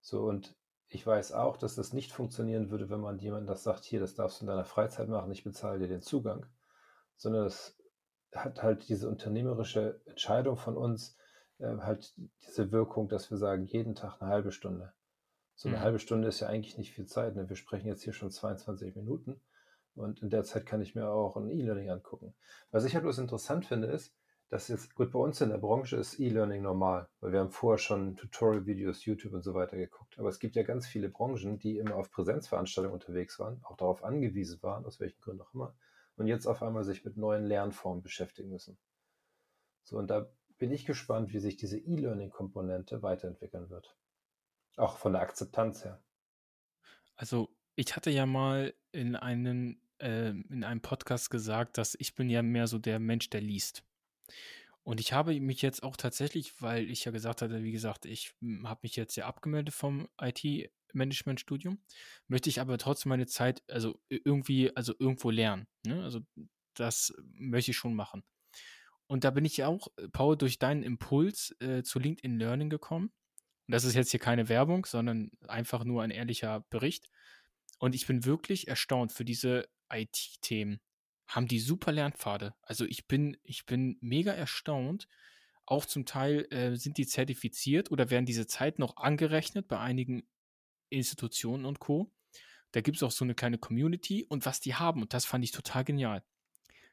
So, 0.00 0.22
und 0.22 0.56
ich 0.92 1.06
weiß 1.06 1.32
auch, 1.32 1.56
dass 1.56 1.76
das 1.76 1.92
nicht 1.92 2.12
funktionieren 2.12 2.70
würde, 2.70 2.90
wenn 2.90 3.00
man 3.00 3.18
jemandem 3.20 3.46
das 3.46 3.62
sagt, 3.62 3.84
hier, 3.84 4.00
das 4.00 4.14
darfst 4.14 4.40
du 4.40 4.44
in 4.44 4.48
deiner 4.48 4.64
Freizeit 4.64 5.08
machen, 5.08 5.30
ich 5.30 5.44
bezahle 5.44 5.78
dir 5.78 5.88
den 5.88 6.02
Zugang, 6.02 6.46
sondern 7.16 7.46
es 7.46 7.78
hat 8.34 8.62
halt 8.62 8.88
diese 8.88 9.08
unternehmerische 9.08 10.00
Entscheidung 10.06 10.56
von 10.56 10.76
uns, 10.76 11.16
äh, 11.58 11.76
halt 11.78 12.12
diese 12.42 12.72
Wirkung, 12.72 13.08
dass 13.08 13.30
wir 13.30 13.38
sagen, 13.38 13.66
jeden 13.66 13.94
Tag 13.94 14.20
eine 14.20 14.30
halbe 14.30 14.50
Stunde. 14.50 14.92
So 15.54 15.68
eine 15.68 15.78
mhm. 15.78 15.82
halbe 15.82 15.98
Stunde 16.00 16.26
ist 16.26 16.40
ja 16.40 16.48
eigentlich 16.48 16.76
nicht 16.76 16.92
viel 16.92 17.06
Zeit. 17.06 17.36
Ne? 17.36 17.48
Wir 17.48 17.56
sprechen 17.56 17.86
jetzt 17.86 18.02
hier 18.02 18.12
schon 18.12 18.30
22 18.30 18.96
Minuten 18.96 19.40
und 19.94 20.22
in 20.22 20.30
der 20.30 20.42
Zeit 20.42 20.66
kann 20.66 20.80
ich 20.80 20.96
mir 20.96 21.08
auch 21.08 21.36
ein 21.36 21.50
E-Learning 21.50 21.90
angucken. 21.90 22.34
Was 22.72 22.84
ich 22.84 22.94
halt 22.94 23.04
bloß 23.04 23.18
interessant 23.18 23.64
finde, 23.64 23.86
ist, 23.88 24.12
das 24.50 24.66
jetzt, 24.66 24.96
gut, 24.96 25.12
bei 25.12 25.18
uns 25.20 25.40
in 25.40 25.50
der 25.50 25.58
Branche 25.58 25.96
ist 25.96 26.18
E-Learning 26.18 26.60
normal, 26.60 27.08
weil 27.20 27.30
wir 27.32 27.38
haben 27.38 27.52
vorher 27.52 27.78
schon 27.78 28.16
Tutorial-Videos, 28.16 29.04
YouTube 29.04 29.32
und 29.32 29.42
so 29.42 29.54
weiter 29.54 29.76
geguckt. 29.76 30.18
Aber 30.18 30.28
es 30.28 30.40
gibt 30.40 30.56
ja 30.56 30.64
ganz 30.64 30.88
viele 30.88 31.08
Branchen, 31.08 31.60
die 31.60 31.78
immer 31.78 31.94
auf 31.94 32.10
Präsenzveranstaltungen 32.10 32.92
unterwegs 32.92 33.38
waren, 33.38 33.60
auch 33.62 33.76
darauf 33.76 34.02
angewiesen 34.02 34.60
waren, 34.62 34.84
aus 34.84 34.98
welchen 34.98 35.20
Gründen 35.20 35.42
auch 35.42 35.54
immer, 35.54 35.74
und 36.16 36.26
jetzt 36.26 36.46
auf 36.46 36.62
einmal 36.64 36.82
sich 36.82 37.04
mit 37.04 37.16
neuen 37.16 37.46
Lernformen 37.46 38.02
beschäftigen 38.02 38.50
müssen. 38.50 38.76
So, 39.84 39.96
und 39.96 40.08
da 40.08 40.28
bin 40.58 40.72
ich 40.72 40.84
gespannt, 40.84 41.32
wie 41.32 41.38
sich 41.38 41.56
diese 41.56 41.78
E-Learning-Komponente 41.78 43.02
weiterentwickeln 43.02 43.70
wird. 43.70 43.96
Auch 44.76 44.98
von 44.98 45.12
der 45.12 45.22
Akzeptanz 45.22 45.84
her. 45.84 46.02
Also, 47.14 47.54
ich 47.76 47.94
hatte 47.94 48.10
ja 48.10 48.26
mal 48.26 48.74
in 48.90 49.14
einem, 49.14 49.80
äh, 49.98 50.30
in 50.30 50.64
einem 50.64 50.82
Podcast 50.82 51.30
gesagt, 51.30 51.78
dass 51.78 51.96
ich 51.98 52.16
bin 52.16 52.28
ja 52.28 52.42
mehr 52.42 52.66
so 52.66 52.78
der 52.78 52.98
Mensch, 52.98 53.30
der 53.30 53.40
liest. 53.40 53.84
Und 54.82 54.98
ich 54.98 55.12
habe 55.12 55.38
mich 55.40 55.62
jetzt 55.62 55.82
auch 55.82 55.96
tatsächlich, 55.96 56.60
weil 56.60 56.90
ich 56.90 57.04
ja 57.04 57.12
gesagt 57.12 57.42
hatte, 57.42 57.62
wie 57.62 57.72
gesagt, 57.72 58.06
ich 58.06 58.32
hm, 58.40 58.68
habe 58.68 58.80
mich 58.82 58.96
jetzt 58.96 59.16
ja 59.16 59.26
abgemeldet 59.26 59.74
vom 59.74 60.08
IT-Management-Studium, 60.20 61.82
möchte 62.28 62.48
ich 62.48 62.60
aber 62.60 62.78
trotzdem 62.78 63.10
meine 63.10 63.26
Zeit, 63.26 63.62
also 63.68 64.00
irgendwie, 64.08 64.74
also 64.74 64.94
irgendwo 64.98 65.30
lernen. 65.30 65.66
Ne? 65.86 66.02
Also 66.02 66.20
das 66.74 67.12
möchte 67.34 67.72
ich 67.72 67.76
schon 67.76 67.94
machen. 67.94 68.24
Und 69.06 69.24
da 69.24 69.30
bin 69.30 69.44
ich 69.44 69.58
ja 69.58 69.66
auch, 69.66 69.88
äh, 69.96 70.08
Paul, 70.08 70.36
durch 70.36 70.58
deinen 70.58 70.82
Impuls 70.82 71.54
äh, 71.60 71.82
zu 71.82 71.98
LinkedIn 71.98 72.38
Learning 72.38 72.70
gekommen. 72.70 73.12
Und 73.66 73.72
das 73.72 73.84
ist 73.84 73.94
jetzt 73.94 74.12
hier 74.12 74.20
keine 74.20 74.48
Werbung, 74.48 74.86
sondern 74.86 75.30
einfach 75.46 75.84
nur 75.84 76.02
ein 76.02 76.10
ehrlicher 76.10 76.64
Bericht. 76.70 77.10
Und 77.78 77.94
ich 77.94 78.06
bin 78.06 78.24
wirklich 78.24 78.68
erstaunt 78.68 79.12
für 79.12 79.24
diese 79.24 79.68
IT-Themen 79.92 80.80
haben 81.30 81.46
die 81.46 81.60
super 81.60 81.92
Lernpfade. 81.92 82.54
Also 82.62 82.84
ich 82.84 83.06
bin, 83.06 83.36
ich 83.44 83.64
bin 83.64 83.96
mega 84.00 84.32
erstaunt. 84.32 85.06
Auch 85.64 85.86
zum 85.86 86.04
Teil 86.04 86.46
äh, 86.50 86.74
sind 86.74 86.98
die 86.98 87.06
zertifiziert 87.06 87.92
oder 87.92 88.10
werden 88.10 88.26
diese 88.26 88.48
Zeit 88.48 88.80
noch 88.80 88.96
angerechnet 88.96 89.68
bei 89.68 89.78
einigen 89.78 90.24
Institutionen 90.88 91.64
und 91.64 91.78
Co. 91.78 92.12
Da 92.72 92.80
gibt 92.80 92.96
es 92.96 93.02
auch 93.04 93.12
so 93.12 93.24
eine 93.24 93.36
kleine 93.36 93.58
Community 93.58 94.24
und 94.24 94.44
was 94.44 94.60
die 94.60 94.74
haben, 94.74 95.02
und 95.02 95.14
das 95.14 95.24
fand 95.24 95.44
ich 95.44 95.52
total 95.52 95.84
genial. 95.84 96.24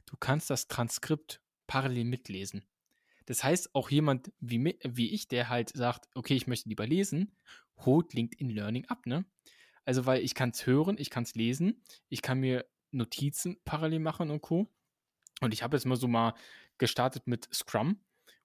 Du 0.06 0.16
kannst 0.18 0.52
das 0.52 0.68
Transkript 0.68 1.42
parallel 1.66 2.06
mitlesen. 2.06 2.64
Das 3.26 3.44
heißt, 3.44 3.74
auch 3.74 3.90
jemand 3.90 4.32
wie, 4.40 4.78
wie 4.84 5.14
ich, 5.14 5.28
der 5.28 5.50
halt 5.50 5.70
sagt, 5.70 6.08
okay, 6.14 6.36
ich 6.36 6.48
möchte 6.48 6.70
lieber 6.70 6.86
lesen, 6.86 7.36
holt 7.78 8.14
LinkedIn 8.14 8.52
Learning 8.52 8.86
ab, 8.86 9.06
ne? 9.06 9.26
Also, 9.84 10.06
weil 10.06 10.22
ich 10.22 10.36
kann 10.36 10.52
es 10.52 10.66
hören, 10.66 10.98
ich 10.98 11.10
kann 11.10 11.24
es 11.24 11.36
lesen, 11.36 11.82
ich 12.10 12.22
kann 12.22 12.40
mir 12.40 12.66
Notizen 12.98 13.58
parallel 13.64 14.00
machen 14.00 14.30
und 14.30 14.42
Co. 14.42 14.68
Und 15.42 15.54
ich 15.54 15.64
habe 15.64 15.78
jetzt 15.78 15.86
mal 15.86 15.96
so 15.96 16.08
mal 16.08 16.34
gestartet 16.78 17.28
mit 17.28 17.48
Scrum 17.54 18.00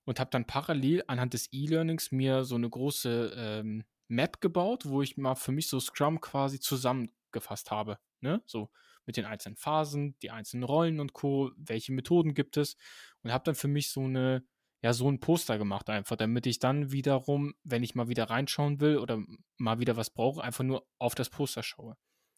und 0.05 0.21
habe 0.21 0.31
dann 0.31 0.47
parallel 0.47 1.05
anhand 1.07 1.35
des 1.35 1.49
E-Learnings 1.53 2.13
mir 2.13 2.45
so 2.45 2.55
eine 2.55 2.69
große 2.69 3.33
ähm, 3.37 3.85
Map 4.09 4.41
gebaut, 4.41 4.87
wo 4.87 5.03
ich 5.03 5.17
mal 5.17 5.35
für 5.35 5.53
mich 5.53 5.69
so 5.69 5.81
Scrum 5.81 6.21
quasi 6.21 6.61
zusammengefasst 6.61 7.71
habe. 7.71 7.99
Ne? 8.21 8.43
So 8.47 8.71
mit 9.07 9.17
den 9.17 9.25
einzelnen 9.25 9.57
Phasen, 9.57 10.17
die 10.23 10.31
einzelnen 10.31 10.65
Rollen 10.65 11.01
und 11.01 11.13
Co., 11.13 11.51
welche 11.57 11.93
Methoden 11.93 12.35
gibt 12.35 12.57
es 12.57 12.77
und 13.23 13.33
habe 13.33 13.45
dann 13.45 13.55
für 13.55 13.69
mich 13.69 13.91
so 13.91 14.03
eine 14.03 14.45
ja, 14.85 14.93
so 14.93 15.09
ein 15.09 15.21
Poster 15.21 15.59
gemacht 15.59 15.89
einfach, 15.89 16.17
damit 16.17 16.45
ich 16.45 16.59
dann 16.59 16.91
wiederum, 16.91 17.55
wenn 17.63 17.85
ich 17.85 17.95
mal 17.95 18.09
wieder 18.09 18.25
reinschauen 18.25 18.81
will 18.81 18.99
oder 18.99 19.23
mal 19.57 19.79
wieder 19.79 19.97
was 19.97 20.11
brauche, 20.11 20.43
einfach 20.43 20.65
nur 20.65 20.85
auf 20.99 21.15
das 21.15 21.31
Poster 21.31 21.63
schaue. 21.63 21.97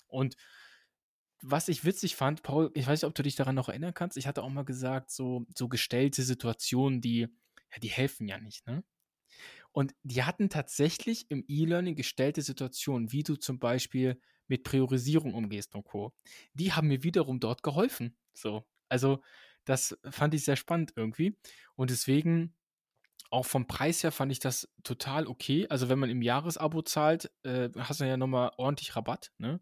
Und 0.09 0.37
was 1.47 1.69
ich 1.69 1.85
witzig 1.85 2.17
fand, 2.17 2.43
Paul, 2.43 2.71
ich 2.75 2.87
weiß 2.87 3.03
nicht, 3.03 3.09
ob 3.09 3.15
du 3.15 3.23
dich 3.23 3.37
daran 3.37 3.55
noch 3.55 3.69
erinnern 3.69 3.93
kannst, 3.93 4.17
ich 4.17 4.27
hatte 4.27 4.43
auch 4.43 4.49
mal 4.49 4.65
gesagt, 4.65 5.11
so, 5.11 5.47
so 5.55 5.69
gestellte 5.69 6.23
Situationen, 6.23 7.03
die, 7.03 7.21
ja, 7.21 7.79
die 7.83 7.89
helfen 7.89 8.27
ja 8.27 8.39
nicht, 8.39 8.67
ne? 8.67 8.83
Und 9.73 9.93
die 10.05 10.23
hatten 10.23 10.51
tatsächlich 10.51 11.31
im 11.31 11.45
E-Learning 11.49 11.97
gestellte 11.97 12.43
Situationen, 12.43 13.11
wie 13.11 13.25
du 13.25 13.35
zum 13.35 13.59
Beispiel 13.59 14.21
mit 14.47 14.63
Priorisierung 14.63 15.35
umgehst 15.35 15.75
und 15.75 15.85
Co. 15.85 16.15
Die 16.55 16.73
haben 16.73 16.89
mir 16.89 17.03
wiederum 17.03 17.41
dort 17.41 17.65
geholfen. 17.65 18.17
So. 18.35 18.65
Also, 18.89 19.21
das 19.65 19.99
fand 20.09 20.33
ich 20.35 20.45
sehr 20.45 20.55
spannend 20.57 20.93
irgendwie. 20.95 21.37
Und 21.75 21.91
deswegen, 21.91 22.55
auch 23.31 23.47
vom 23.47 23.67
Preis 23.67 24.05
her 24.05 24.13
fand 24.13 24.31
ich 24.31 24.39
das 24.39 24.73
total 24.85 25.27
okay. 25.27 25.67
Also, 25.69 25.89
wenn 25.89 25.99
man 25.99 26.11
im 26.11 26.23
Jahresabo 26.23 26.83
zahlt, 26.83 27.33
äh, 27.43 27.69
hast 27.77 28.01
du 28.01 28.07
ja 28.07 28.17
nochmal 28.17 28.53
ordentlich 28.57 28.95
Rabatt, 28.95 29.33
ne? 29.39 29.61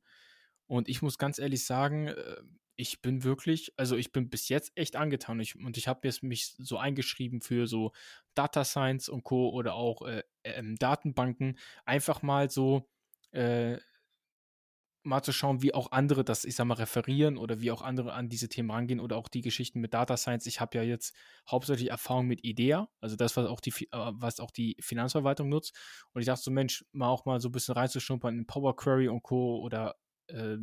Und 0.72 0.88
ich 0.88 1.02
muss 1.02 1.18
ganz 1.18 1.38
ehrlich 1.38 1.66
sagen, 1.66 2.08
äh, 2.08 2.36
ich 2.76 3.02
bin 3.02 3.24
wirklich, 3.24 3.74
also 3.76 3.94
ich 3.94 4.10
bin 4.10 4.30
bis 4.30 4.48
jetzt 4.48 4.72
echt 4.74 4.96
angetan 4.96 5.38
ich, 5.38 5.54
und 5.54 5.76
ich 5.76 5.86
habe 5.86 6.08
jetzt 6.08 6.22
mich 6.22 6.54
so 6.56 6.78
eingeschrieben 6.78 7.42
für 7.42 7.66
so 7.66 7.92
Data 8.32 8.64
Science 8.64 9.10
und 9.10 9.22
Co. 9.22 9.50
oder 9.50 9.74
auch 9.74 10.00
äh, 10.00 10.22
äh, 10.44 10.62
Datenbanken, 10.78 11.58
einfach 11.84 12.22
mal 12.22 12.48
so 12.48 12.88
äh, 13.32 13.76
mal 15.02 15.22
zu 15.22 15.32
schauen, 15.32 15.60
wie 15.60 15.74
auch 15.74 15.92
andere 15.92 16.24
das, 16.24 16.46
ich 16.46 16.54
sag 16.54 16.64
mal, 16.64 16.74
referieren 16.74 17.36
oder 17.36 17.60
wie 17.60 17.70
auch 17.70 17.82
andere 17.82 18.14
an 18.14 18.30
diese 18.30 18.48
Themen 18.48 18.70
rangehen 18.70 19.00
oder 19.00 19.18
auch 19.18 19.28
die 19.28 19.42
Geschichten 19.42 19.80
mit 19.80 19.92
Data 19.92 20.16
Science. 20.16 20.46
Ich 20.46 20.58
habe 20.58 20.78
ja 20.78 20.84
jetzt 20.84 21.14
hauptsächlich 21.50 21.90
Erfahrung 21.90 22.26
mit 22.28 22.44
IDEA, 22.44 22.88
also 23.00 23.16
das, 23.16 23.36
was 23.36 23.46
auch 23.46 23.60
die, 23.60 23.74
äh, 23.90 24.10
was 24.12 24.40
auch 24.40 24.50
die 24.50 24.76
Finanzverwaltung 24.80 25.50
nutzt. 25.50 25.76
Und 26.14 26.22
ich 26.22 26.26
dachte 26.26 26.42
so, 26.42 26.50
Mensch, 26.50 26.82
mal 26.92 27.08
auch 27.08 27.26
mal 27.26 27.40
so 27.40 27.50
ein 27.50 27.52
bisschen 27.52 27.74
reinzuschnuppern 27.74 28.38
in 28.38 28.46
Power 28.46 28.74
Query 28.74 29.08
und 29.08 29.22
Co. 29.22 29.60
oder 29.60 29.96
äh, 30.32 30.58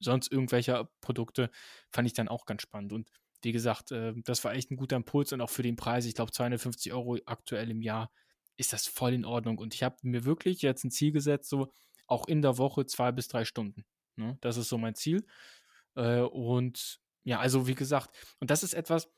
sonst 0.00 0.30
irgendwelcher 0.30 0.90
Produkte, 1.00 1.50
fand 1.90 2.06
ich 2.06 2.14
dann 2.14 2.28
auch 2.28 2.46
ganz 2.46 2.62
spannend. 2.62 2.92
Und 2.92 3.08
wie 3.42 3.52
gesagt, 3.52 3.92
äh, 3.92 4.14
das 4.24 4.44
war 4.44 4.54
echt 4.54 4.70
ein 4.70 4.76
guter 4.76 4.96
Impuls 4.96 5.32
und 5.32 5.40
auch 5.40 5.50
für 5.50 5.62
den 5.62 5.76
Preis, 5.76 6.06
ich 6.06 6.14
glaube 6.14 6.32
250 6.32 6.92
Euro 6.92 7.18
aktuell 7.26 7.70
im 7.70 7.82
Jahr, 7.82 8.10
ist 8.56 8.72
das 8.72 8.86
voll 8.86 9.14
in 9.14 9.24
Ordnung. 9.24 9.58
Und 9.58 9.74
ich 9.74 9.82
habe 9.82 9.96
mir 10.02 10.24
wirklich 10.24 10.62
jetzt 10.62 10.84
ein 10.84 10.90
Ziel 10.90 11.12
gesetzt, 11.12 11.48
so 11.48 11.72
auch 12.06 12.28
in 12.28 12.42
der 12.42 12.58
Woche 12.58 12.86
zwei 12.86 13.12
bis 13.12 13.28
drei 13.28 13.44
Stunden. 13.44 13.84
Ne? 14.16 14.38
Das 14.40 14.56
ist 14.56 14.68
so 14.68 14.78
mein 14.78 14.94
Ziel. 14.94 15.26
Äh, 15.96 16.20
und 16.20 17.00
ja, 17.24 17.40
also 17.40 17.66
wie 17.66 17.74
gesagt, 17.74 18.14
und 18.40 18.50
das 18.50 18.62
ist 18.62 18.74
etwas, 18.74 19.10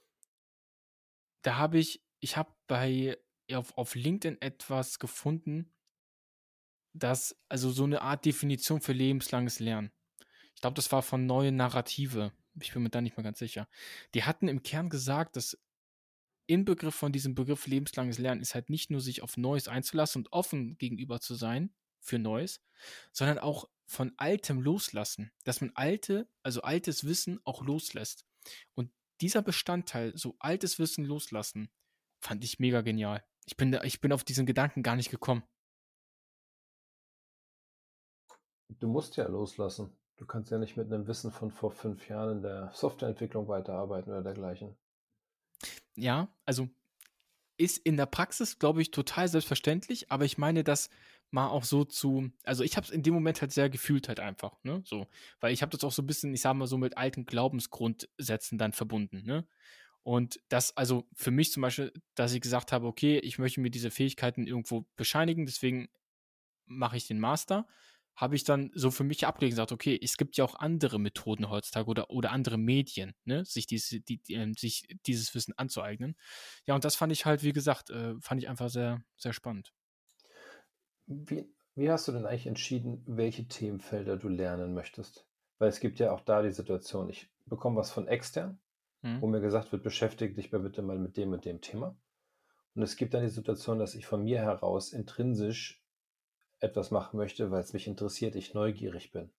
da 1.42 1.56
habe 1.56 1.78
ich, 1.78 2.02
ich 2.20 2.36
habe 2.36 2.52
bei 2.66 3.18
auf, 3.52 3.76
auf 3.76 3.94
LinkedIn 3.94 4.40
etwas 4.40 4.98
gefunden, 4.98 5.72
das, 6.98 7.36
also 7.48 7.70
so 7.70 7.84
eine 7.84 8.02
Art 8.02 8.24
Definition 8.24 8.80
für 8.80 8.92
lebenslanges 8.92 9.60
Lernen. 9.60 9.90
Ich 10.54 10.60
glaube, 10.60 10.74
das 10.74 10.90
war 10.92 11.02
von 11.02 11.26
Neue 11.26 11.52
Narrative. 11.52 12.32
Ich 12.60 12.72
bin 12.72 12.82
mir 12.82 12.90
da 12.90 13.00
nicht 13.00 13.16
mehr 13.16 13.24
ganz 13.24 13.38
sicher. 13.38 13.68
Die 14.14 14.24
hatten 14.24 14.48
im 14.48 14.62
Kern 14.62 14.88
gesagt, 14.88 15.36
dass 15.36 15.58
Inbegriff 16.46 16.94
von 16.94 17.12
diesem 17.12 17.34
Begriff 17.34 17.66
lebenslanges 17.66 18.18
Lernen 18.18 18.40
ist 18.40 18.54
halt 18.54 18.70
nicht 18.70 18.90
nur 18.90 19.00
sich 19.00 19.22
auf 19.22 19.36
Neues 19.36 19.68
einzulassen 19.68 20.20
und 20.20 20.32
offen 20.32 20.78
gegenüber 20.78 21.20
zu 21.20 21.34
sein 21.34 21.74
für 22.00 22.18
Neues, 22.18 22.60
sondern 23.12 23.38
auch 23.38 23.68
von 23.86 24.12
Altem 24.16 24.60
loslassen, 24.60 25.32
dass 25.44 25.60
man 25.60 25.72
alte, 25.74 26.28
also 26.42 26.62
altes 26.62 27.04
Wissen 27.04 27.40
auch 27.44 27.62
loslässt. 27.62 28.24
Und 28.74 28.90
dieser 29.20 29.42
Bestandteil, 29.42 30.16
so 30.16 30.36
altes 30.38 30.78
Wissen 30.78 31.04
loslassen, 31.04 31.68
fand 32.20 32.44
ich 32.44 32.58
mega 32.58 32.80
genial. 32.80 33.24
Ich 33.44 33.56
bin, 33.56 33.78
ich 33.84 34.00
bin 34.00 34.12
auf 34.12 34.24
diesen 34.24 34.46
Gedanken 34.46 34.82
gar 34.82 34.96
nicht 34.96 35.10
gekommen. 35.10 35.44
Du 38.68 38.88
musst 38.88 39.16
ja 39.16 39.26
loslassen. 39.28 39.96
Du 40.16 40.26
kannst 40.26 40.50
ja 40.50 40.58
nicht 40.58 40.76
mit 40.76 40.92
einem 40.92 41.06
Wissen 41.06 41.30
von 41.30 41.50
vor 41.50 41.70
fünf 41.70 42.08
Jahren 42.08 42.38
in 42.38 42.42
der 42.42 42.70
Softwareentwicklung 42.74 43.48
weiterarbeiten 43.48 44.10
oder 44.10 44.22
dergleichen. 44.22 44.76
Ja, 45.94 46.28
also 46.44 46.68
ist 47.58 47.78
in 47.78 47.96
der 47.96 48.06
Praxis, 48.06 48.58
glaube 48.58 48.82
ich, 48.82 48.90
total 48.90 49.28
selbstverständlich, 49.28 50.10
aber 50.10 50.24
ich 50.24 50.36
meine 50.36 50.62
das 50.62 50.90
mal 51.30 51.48
auch 51.48 51.64
so 51.64 51.84
zu, 51.84 52.30
also 52.44 52.62
ich 52.62 52.76
habe 52.76 52.86
es 52.86 52.92
in 52.92 53.02
dem 53.02 53.14
Moment 53.14 53.40
halt 53.40 53.52
sehr 53.52 53.70
gefühlt 53.70 54.08
halt 54.08 54.20
einfach, 54.20 54.62
ne, 54.62 54.82
so, 54.84 55.06
weil 55.40 55.52
ich 55.52 55.62
habe 55.62 55.70
das 55.70 55.82
auch 55.82 55.92
so 55.92 56.02
ein 56.02 56.06
bisschen, 56.06 56.32
ich 56.34 56.40
sage 56.40 56.56
mal 56.56 56.66
so 56.66 56.78
mit 56.78 56.96
alten 56.96 57.24
Glaubensgrundsätzen 57.24 58.58
dann 58.58 58.72
verbunden, 58.72 59.22
ne, 59.24 59.46
und 60.02 60.38
das, 60.48 60.76
also 60.76 61.08
für 61.14 61.32
mich 61.32 61.50
zum 61.50 61.62
Beispiel, 61.62 61.92
dass 62.14 62.32
ich 62.32 62.40
gesagt 62.40 62.70
habe, 62.70 62.86
okay, 62.86 63.18
ich 63.18 63.38
möchte 63.38 63.60
mir 63.60 63.70
diese 63.70 63.90
Fähigkeiten 63.90 64.46
irgendwo 64.46 64.86
bescheinigen, 64.94 65.46
deswegen 65.46 65.88
mache 66.66 66.96
ich 66.96 67.08
den 67.08 67.18
Master 67.18 67.66
habe 68.16 68.34
ich 68.34 68.44
dann 68.44 68.70
so 68.74 68.90
für 68.90 69.04
mich 69.04 69.26
abgelegt 69.26 69.52
und 69.52 69.56
gesagt, 69.56 69.72
okay, 69.72 69.98
es 70.02 70.16
gibt 70.16 70.36
ja 70.36 70.44
auch 70.44 70.54
andere 70.56 70.98
Methoden 70.98 71.50
heutzutage 71.50 71.88
oder, 71.88 72.10
oder 72.10 72.32
andere 72.32 72.56
Medien, 72.56 73.14
ne, 73.24 73.44
sich, 73.44 73.66
diese, 73.66 74.00
die, 74.00 74.18
die, 74.18 74.34
ähm, 74.34 74.54
sich 74.54 74.88
dieses 75.06 75.34
Wissen 75.34 75.52
anzueignen. 75.56 76.16
Ja, 76.64 76.74
und 76.74 76.84
das 76.84 76.96
fand 76.96 77.12
ich 77.12 77.26
halt, 77.26 77.42
wie 77.42 77.52
gesagt, 77.52 77.90
äh, 77.90 78.14
fand 78.20 78.42
ich 78.42 78.48
einfach 78.48 78.70
sehr, 78.70 79.02
sehr 79.16 79.34
spannend. 79.34 79.72
Wie, 81.06 81.46
wie 81.74 81.90
hast 81.90 82.08
du 82.08 82.12
denn 82.12 82.24
eigentlich 82.24 82.46
entschieden, 82.46 83.02
welche 83.06 83.46
Themenfelder 83.46 84.16
du 84.16 84.28
lernen 84.28 84.72
möchtest? 84.72 85.26
Weil 85.58 85.68
es 85.68 85.80
gibt 85.80 85.98
ja 85.98 86.10
auch 86.10 86.20
da 86.20 86.42
die 86.42 86.52
Situation, 86.52 87.10
ich 87.10 87.30
bekomme 87.44 87.76
was 87.76 87.90
von 87.90 88.08
extern, 88.08 88.58
mhm. 89.02 89.20
wo 89.20 89.26
mir 89.26 89.40
gesagt 89.40 89.72
wird, 89.72 89.82
beschäftige 89.82 90.34
dich 90.34 90.50
bitte 90.50 90.80
mal 90.80 90.98
mit 90.98 91.18
dem 91.18 91.32
und 91.32 91.44
dem 91.44 91.60
Thema. 91.60 91.96
Und 92.74 92.82
es 92.82 92.96
gibt 92.96 93.14
dann 93.14 93.22
die 93.22 93.28
Situation, 93.28 93.78
dass 93.78 93.94
ich 93.94 94.06
von 94.06 94.24
mir 94.24 94.40
heraus 94.40 94.92
intrinsisch 94.92 95.82
etwas 96.60 96.90
machen 96.90 97.16
möchte, 97.16 97.50
weil 97.50 97.62
es 97.62 97.72
mich 97.72 97.86
interessiert, 97.86 98.34
ich 98.34 98.54
neugierig 98.54 99.12
bin. 99.12 99.30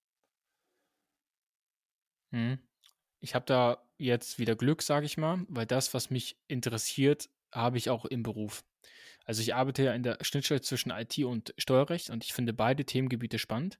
Hm. 2.32 2.58
Ich 3.20 3.34
habe 3.34 3.46
da 3.46 3.82
jetzt 3.96 4.38
wieder 4.38 4.54
Glück, 4.54 4.82
sage 4.82 5.06
ich 5.06 5.16
mal, 5.16 5.44
weil 5.48 5.66
das, 5.66 5.92
was 5.94 6.10
mich 6.10 6.38
interessiert, 6.46 7.28
habe 7.52 7.78
ich 7.78 7.90
auch 7.90 8.04
im 8.04 8.22
Beruf. 8.22 8.64
Also 9.24 9.42
ich 9.42 9.54
arbeite 9.54 9.82
ja 9.82 9.92
in 9.92 10.02
der 10.02 10.18
Schnittstelle 10.22 10.60
zwischen 10.60 10.90
IT 10.90 11.18
und 11.18 11.52
Steuerrecht 11.58 12.10
und 12.10 12.24
ich 12.24 12.32
finde 12.32 12.52
beide 12.52 12.84
Themengebiete 12.84 13.38
spannend. 13.38 13.78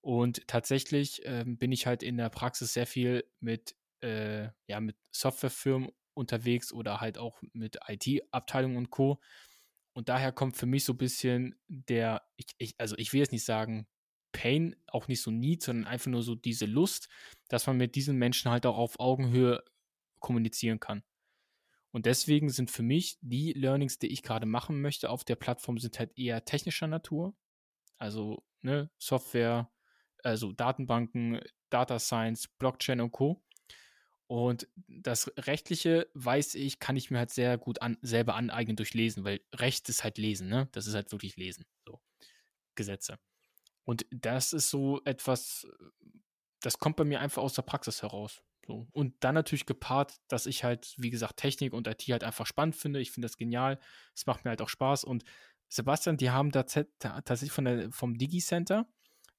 Und 0.00 0.46
tatsächlich 0.46 1.24
äh, 1.26 1.44
bin 1.46 1.72
ich 1.72 1.86
halt 1.86 2.02
in 2.02 2.16
der 2.16 2.28
Praxis 2.28 2.72
sehr 2.72 2.86
viel 2.86 3.24
mit, 3.40 3.74
äh, 4.00 4.48
ja, 4.66 4.80
mit 4.80 4.96
Softwarefirmen 5.10 5.90
unterwegs 6.14 6.72
oder 6.72 7.00
halt 7.00 7.18
auch 7.18 7.40
mit 7.52 7.78
IT-Abteilungen 7.88 8.76
und 8.76 8.90
Co. 8.90 9.20
Und 9.98 10.08
daher 10.08 10.30
kommt 10.30 10.56
für 10.56 10.66
mich 10.66 10.84
so 10.84 10.92
ein 10.92 10.96
bisschen 10.96 11.56
der, 11.66 12.22
ich, 12.36 12.46
ich, 12.58 12.74
also 12.78 12.96
ich 12.98 13.12
will 13.12 13.18
jetzt 13.18 13.32
nicht 13.32 13.44
sagen 13.44 13.88
Pain, 14.30 14.76
auch 14.86 15.08
nicht 15.08 15.20
so 15.20 15.32
Need, 15.32 15.60
sondern 15.64 15.88
einfach 15.88 16.06
nur 16.06 16.22
so 16.22 16.36
diese 16.36 16.66
Lust, 16.66 17.08
dass 17.48 17.66
man 17.66 17.78
mit 17.78 17.96
diesen 17.96 18.16
Menschen 18.16 18.48
halt 18.48 18.64
auch 18.64 18.78
auf 18.78 19.00
Augenhöhe 19.00 19.60
kommunizieren 20.20 20.78
kann. 20.78 21.02
Und 21.90 22.06
deswegen 22.06 22.48
sind 22.48 22.70
für 22.70 22.84
mich 22.84 23.18
die 23.22 23.52
Learnings, 23.54 23.98
die 23.98 24.06
ich 24.06 24.22
gerade 24.22 24.46
machen 24.46 24.80
möchte 24.80 25.10
auf 25.10 25.24
der 25.24 25.34
Plattform, 25.34 25.78
sind 25.78 25.98
halt 25.98 26.16
eher 26.16 26.44
technischer 26.44 26.86
Natur. 26.86 27.34
Also 27.96 28.44
ne, 28.60 28.92
Software, 28.98 29.68
also 30.22 30.52
Datenbanken, 30.52 31.40
Data 31.70 31.98
Science, 31.98 32.46
Blockchain 32.46 33.00
und 33.00 33.10
Co. 33.10 33.42
Und 34.28 34.68
das 34.86 35.32
Rechtliche, 35.38 36.06
weiß 36.12 36.54
ich, 36.54 36.78
kann 36.78 36.96
ich 36.96 37.10
mir 37.10 37.18
halt 37.18 37.30
sehr 37.30 37.56
gut 37.56 37.80
an, 37.80 37.96
selber 38.02 38.34
aneignen 38.34 38.76
durch 38.76 38.92
Lesen, 38.92 39.24
weil 39.24 39.40
Recht 39.54 39.88
ist 39.88 40.04
halt 40.04 40.18
Lesen, 40.18 40.48
ne? 40.48 40.68
Das 40.72 40.86
ist 40.86 40.94
halt 40.94 41.10
wirklich 41.12 41.36
Lesen. 41.36 41.64
So. 41.86 41.98
Gesetze. 42.74 43.18
Und 43.84 44.04
das 44.10 44.52
ist 44.52 44.68
so 44.68 45.00
etwas, 45.06 45.66
das 46.60 46.78
kommt 46.78 46.96
bei 46.96 47.04
mir 47.04 47.20
einfach 47.20 47.42
aus 47.42 47.54
der 47.54 47.62
Praxis 47.62 48.02
heraus. 48.02 48.42
So. 48.66 48.86
Und 48.92 49.14
dann 49.20 49.34
natürlich 49.34 49.64
gepaart, 49.64 50.20
dass 50.28 50.44
ich 50.44 50.62
halt, 50.62 50.94
wie 50.98 51.08
gesagt, 51.08 51.38
Technik 51.38 51.72
und 51.72 51.86
IT 51.86 52.02
halt 52.02 52.22
einfach 52.22 52.44
spannend 52.44 52.76
finde. 52.76 53.00
Ich 53.00 53.10
finde 53.10 53.26
das 53.26 53.38
genial. 53.38 53.80
Es 54.14 54.26
macht 54.26 54.44
mir 54.44 54.50
halt 54.50 54.60
auch 54.60 54.68
Spaß. 54.68 55.04
Und 55.04 55.24
Sebastian, 55.68 56.18
die 56.18 56.30
haben 56.30 56.50
da 56.50 56.64
tatsächlich 56.64 57.50
von 57.50 57.64
der, 57.64 57.90
vom 57.92 58.18
Digi-Center 58.18 58.86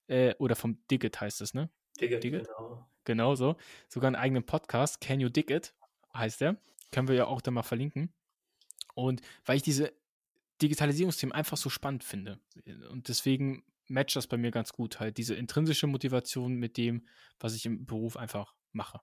äh, 0.08 0.34
oder 0.40 0.56
vom 0.56 0.84
Digit 0.88 1.22
heißt 1.22 1.42
es, 1.42 1.54
ne? 1.54 1.70
Digit, 2.02 2.24
Digit? 2.24 2.48
genau. 2.48 2.86
Genau 3.06 3.36
so. 3.36 3.56
Sogar 3.88 4.08
einen 4.08 4.16
eigenen 4.16 4.44
Podcast, 4.44 5.02
Can 5.02 5.20
You 5.20 5.30
Dig 5.30 5.50
It, 5.50 5.74
heißt 6.14 6.42
der. 6.42 6.58
Können 6.92 7.08
wir 7.08 7.16
ja 7.16 7.26
auch 7.26 7.42
da 7.42 7.52
mal 7.52 7.64
verlinken. 7.64 8.14
Und 8.94 9.22
weil 9.46 9.58
ich 9.58 9.64
diese 9.64 9.94
Digitalisierungsthemen 10.62 11.34
einfach 11.34 11.58
so 11.58 11.70
spannend 11.70 12.04
finde. 12.04 12.40
Und 12.90 13.08
deswegen 13.08 13.64
matcht 13.88 14.16
das 14.16 14.28
bei 14.28 14.38
mir 14.38 14.52
ganz 14.52 14.74
gut, 14.74 15.00
halt 15.00 15.18
diese 15.18 15.36
intrinsische 15.36 15.88
Motivation 15.88 16.56
mit 16.56 16.78
dem, 16.78 17.08
was 17.40 17.56
ich 17.56 17.66
im 17.66 17.86
Beruf 17.86 18.18
einfach 18.18 18.54
mache. 18.72 19.02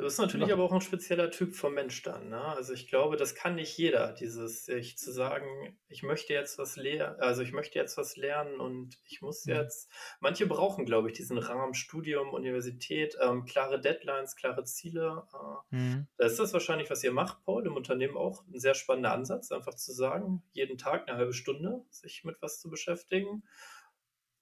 Das 0.00 0.14
ist 0.14 0.18
natürlich 0.18 0.52
aber 0.52 0.64
auch 0.64 0.72
ein 0.72 0.80
spezieller 0.80 1.30
Typ 1.30 1.54
vom 1.54 1.74
Mensch 1.74 2.02
dann. 2.02 2.28
Ne? 2.28 2.40
Also 2.40 2.72
ich 2.72 2.88
glaube, 2.88 3.16
das 3.16 3.34
kann 3.34 3.54
nicht 3.54 3.76
jeder, 3.76 4.12
dieses 4.12 4.64
sich 4.64 4.96
zu 4.96 5.12
sagen, 5.12 5.78
ich 5.88 6.02
möchte 6.02 6.32
jetzt 6.32 6.58
was 6.58 6.76
lernen, 6.76 7.20
also 7.20 7.42
ich 7.42 7.52
möchte 7.52 7.78
jetzt 7.78 7.96
was 7.96 8.16
lernen 8.16 8.60
und 8.60 8.98
ich 9.04 9.20
muss 9.20 9.46
mhm. 9.46 9.54
jetzt. 9.54 9.90
Manche 10.20 10.46
brauchen, 10.46 10.84
glaube 10.84 11.08
ich, 11.08 11.16
diesen 11.16 11.38
Rahmen 11.38 11.74
Studium, 11.74 12.30
Universität, 12.30 13.16
ähm, 13.20 13.44
klare 13.44 13.80
Deadlines, 13.80 14.36
klare 14.36 14.64
Ziele. 14.64 15.24
Äh, 15.32 15.76
mhm. 15.76 16.06
Da 16.16 16.26
ist 16.26 16.38
das 16.38 16.52
wahrscheinlich, 16.52 16.90
was 16.90 17.04
ihr 17.04 17.12
macht, 17.12 17.44
Paul, 17.44 17.66
im 17.66 17.76
Unternehmen 17.76 18.16
auch 18.16 18.44
ein 18.46 18.58
sehr 18.58 18.74
spannender 18.74 19.12
Ansatz, 19.12 19.52
einfach 19.52 19.74
zu 19.74 19.92
sagen, 19.92 20.42
jeden 20.52 20.78
Tag 20.78 21.08
eine 21.08 21.18
halbe 21.18 21.32
Stunde 21.32 21.84
sich 21.90 22.24
mit 22.24 22.40
was 22.40 22.60
zu 22.60 22.70
beschäftigen. 22.70 23.42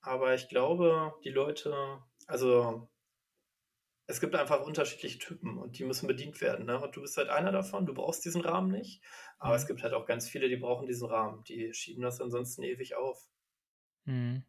Aber 0.00 0.34
ich 0.34 0.48
glaube, 0.48 1.14
die 1.24 1.30
Leute, 1.30 1.74
also 2.26 2.88
es 4.08 4.20
gibt 4.20 4.34
einfach 4.34 4.62
unterschiedliche 4.62 5.18
Typen 5.18 5.58
und 5.58 5.78
die 5.78 5.84
müssen 5.84 6.06
bedient 6.06 6.40
werden. 6.40 6.64
Ne? 6.64 6.80
Und 6.80 6.96
du 6.96 7.02
bist 7.02 7.18
halt 7.18 7.28
einer 7.28 7.52
davon, 7.52 7.84
du 7.84 7.92
brauchst 7.92 8.24
diesen 8.24 8.40
Rahmen 8.40 8.70
nicht. 8.70 9.02
Aber 9.38 9.50
mhm. 9.50 9.56
es 9.56 9.66
gibt 9.66 9.82
halt 9.82 9.92
auch 9.92 10.06
ganz 10.06 10.26
viele, 10.26 10.48
die 10.48 10.56
brauchen 10.56 10.86
diesen 10.86 11.06
Rahmen. 11.06 11.44
Die 11.44 11.74
schieben 11.74 12.02
das 12.02 12.18
ansonsten 12.18 12.62
ewig 12.62 12.96
auf. 12.96 13.28
Mhm. 14.06 14.44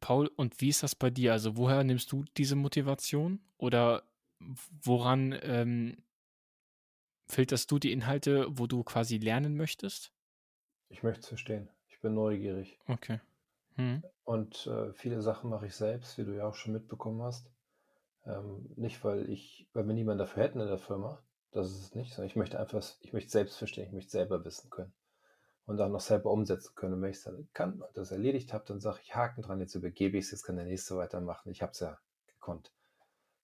Paul, 0.00 0.26
und 0.34 0.60
wie 0.60 0.68
ist 0.68 0.82
das 0.82 0.96
bei 0.96 1.08
dir? 1.08 1.32
Also 1.32 1.56
woher 1.56 1.84
nimmst 1.84 2.10
du 2.10 2.24
diese 2.36 2.56
Motivation? 2.56 3.40
Oder 3.56 4.02
woran 4.82 5.38
ähm, 5.42 6.02
filterst 7.28 7.70
du 7.70 7.78
die 7.78 7.92
Inhalte, 7.92 8.46
wo 8.50 8.66
du 8.66 8.82
quasi 8.82 9.18
lernen 9.18 9.56
möchtest? 9.56 10.12
Ich 10.88 11.04
möchte 11.04 11.20
es 11.20 11.28
verstehen. 11.28 11.70
Ich 11.88 12.00
bin 12.00 12.14
neugierig. 12.14 12.80
Okay. 12.88 13.20
Mhm. 13.76 14.02
Und 14.24 14.66
äh, 14.66 14.92
viele 14.92 15.22
Sachen 15.22 15.50
mache 15.50 15.66
ich 15.66 15.74
selbst, 15.74 16.18
wie 16.18 16.24
du 16.24 16.34
ja 16.34 16.46
auch 16.46 16.54
schon 16.54 16.72
mitbekommen 16.72 17.22
hast. 17.22 17.50
Ähm, 18.24 18.68
nicht, 18.76 19.04
weil 19.04 19.30
ich, 19.30 19.68
weil 19.72 19.86
wir 19.86 19.94
niemanden 19.94 20.18
dafür 20.18 20.42
hätten 20.42 20.60
in 20.60 20.66
der 20.66 20.78
Firma, 20.78 21.22
das 21.52 21.70
ist 21.70 21.80
es 21.80 21.94
nicht, 21.94 22.12
sondern 22.12 22.28
ich 22.28 22.36
möchte 22.36 22.58
einfach, 22.58 22.84
ich 23.00 23.12
möchte 23.12 23.30
selbst 23.30 23.56
verstehen, 23.56 23.86
ich 23.86 23.92
möchte 23.92 24.10
selber 24.10 24.44
wissen 24.44 24.68
können 24.68 24.92
und 25.66 25.80
auch 25.80 25.88
noch 25.88 26.00
selber 26.00 26.30
umsetzen 26.30 26.74
können. 26.74 26.94
Und 26.94 27.02
wenn 27.02 27.10
ich 27.10 27.18
es 27.18 27.24
dann 27.24 27.48
kann 27.52 27.80
und 27.80 27.96
das 27.96 28.10
erledigt 28.10 28.52
habe, 28.52 28.64
dann 28.66 28.80
sage 28.80 28.98
ich 29.02 29.14
Haken 29.14 29.42
dran, 29.42 29.60
jetzt 29.60 29.74
übergebe 29.74 30.16
ich 30.16 30.26
es, 30.26 30.30
jetzt 30.32 30.44
kann 30.44 30.56
der 30.56 30.64
nächste 30.64 30.96
weitermachen. 30.96 31.50
Ich 31.50 31.62
habe 31.62 31.72
es 31.72 31.80
ja 31.80 31.98
gekonnt. 32.26 32.72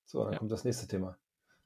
So, 0.05 0.25
dann 0.25 0.33
ja. 0.33 0.39
kommt 0.39 0.53
das 0.53 0.65
nächste 0.65 0.87
Thema. 0.87 1.17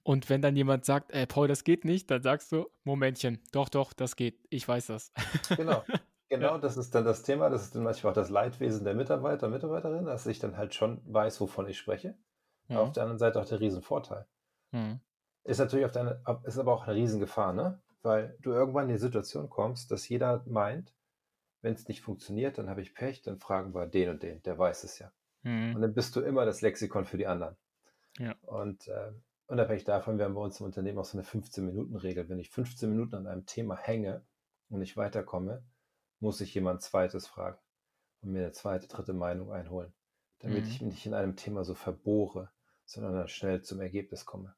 Und 0.02 0.30
wenn 0.30 0.40
dann 0.40 0.54
jemand 0.54 0.84
sagt, 0.84 1.12
ey, 1.12 1.26
Paul, 1.26 1.48
das 1.48 1.64
geht 1.64 1.84
nicht, 1.84 2.10
dann 2.10 2.22
sagst 2.22 2.52
du, 2.52 2.70
Momentchen, 2.84 3.40
doch, 3.50 3.68
doch, 3.68 3.92
das 3.92 4.14
geht. 4.14 4.38
Ich 4.50 4.66
weiß 4.66 4.86
das. 4.86 5.12
Genau. 5.56 5.82
Genau, 6.28 6.58
das 6.58 6.76
ist 6.76 6.94
dann 6.94 7.04
das 7.04 7.22
Thema. 7.22 7.50
Das 7.50 7.62
ist 7.62 7.74
dann 7.74 7.84
manchmal 7.84 8.10
auch 8.10 8.16
das 8.16 8.30
Leidwesen 8.30 8.84
der 8.84 8.94
Mitarbeiter 8.94 9.46
und 9.46 9.52
Mitarbeiterin, 9.52 10.06
dass 10.06 10.26
ich 10.26 10.38
dann 10.38 10.56
halt 10.56 10.74
schon 10.74 11.00
weiß, 11.06 11.40
wovon 11.40 11.68
ich 11.68 11.78
spreche. 11.78 12.16
Mhm. 12.68 12.76
Auf 12.76 12.92
der 12.92 13.04
anderen 13.04 13.18
Seite 13.18 13.40
auch 13.40 13.46
der 13.46 13.60
Riesenvorteil. 13.60 14.26
Mhm. 14.72 15.00
Ist 15.44 15.58
natürlich 15.58 15.86
auf 15.86 15.92
deine, 15.92 16.22
ist 16.44 16.58
aber 16.58 16.72
auch 16.72 16.86
eine 16.86 16.96
Riesengefahr, 16.96 17.52
ne? 17.52 17.80
Weil 18.02 18.36
du 18.40 18.52
irgendwann 18.52 18.88
in 18.88 18.94
die 18.94 19.00
Situation 19.00 19.48
kommst, 19.48 19.90
dass 19.90 20.08
jeder 20.08 20.42
meint, 20.46 20.92
wenn 21.62 21.74
es 21.74 21.88
nicht 21.88 22.02
funktioniert, 22.02 22.58
dann 22.58 22.68
habe 22.68 22.82
ich 22.82 22.94
Pech, 22.94 23.22
dann 23.22 23.38
fragen 23.38 23.74
wir 23.74 23.86
den 23.86 24.10
und 24.10 24.22
den, 24.22 24.42
der 24.42 24.58
weiß 24.58 24.84
es 24.84 24.98
ja. 24.98 25.12
Mhm. 25.42 25.76
Und 25.76 25.82
dann 25.82 25.94
bist 25.94 26.14
du 26.16 26.20
immer 26.20 26.44
das 26.44 26.60
Lexikon 26.60 27.04
für 27.04 27.18
die 27.18 27.26
anderen. 27.26 27.56
Ja. 28.18 28.34
Und 28.42 28.88
äh, 28.88 29.12
unabhängig 29.46 29.84
davon, 29.84 30.18
wir 30.18 30.24
haben 30.24 30.34
bei 30.34 30.40
uns 30.40 30.58
im 30.58 30.66
Unternehmen 30.66 30.98
auch 30.98 31.04
so 31.04 31.18
eine 31.18 31.26
15-Minuten-Regel. 31.26 32.28
Wenn 32.28 32.38
ich 32.38 32.50
15 32.50 32.90
Minuten 32.90 33.14
an 33.14 33.26
einem 33.26 33.46
Thema 33.46 33.76
hänge 33.76 34.24
und 34.68 34.80
nicht 34.80 34.96
weiterkomme, 34.96 35.62
muss 36.20 36.40
ich 36.40 36.54
jemand 36.54 36.82
Zweites 36.82 37.26
fragen 37.26 37.58
und 38.22 38.32
mir 38.32 38.40
eine 38.40 38.52
zweite, 38.52 38.88
dritte 38.88 39.12
Meinung 39.12 39.52
einholen, 39.52 39.92
damit 40.40 40.64
mhm. 40.64 40.70
ich 40.70 40.80
mich 40.80 40.92
nicht 40.92 41.06
in 41.06 41.14
einem 41.14 41.36
Thema 41.36 41.64
so 41.64 41.74
verbohre, 41.74 42.50
sondern 42.84 43.14
dann 43.14 43.28
schnell 43.28 43.62
zum 43.62 43.80
Ergebnis 43.80 44.24
komme. 44.24 44.54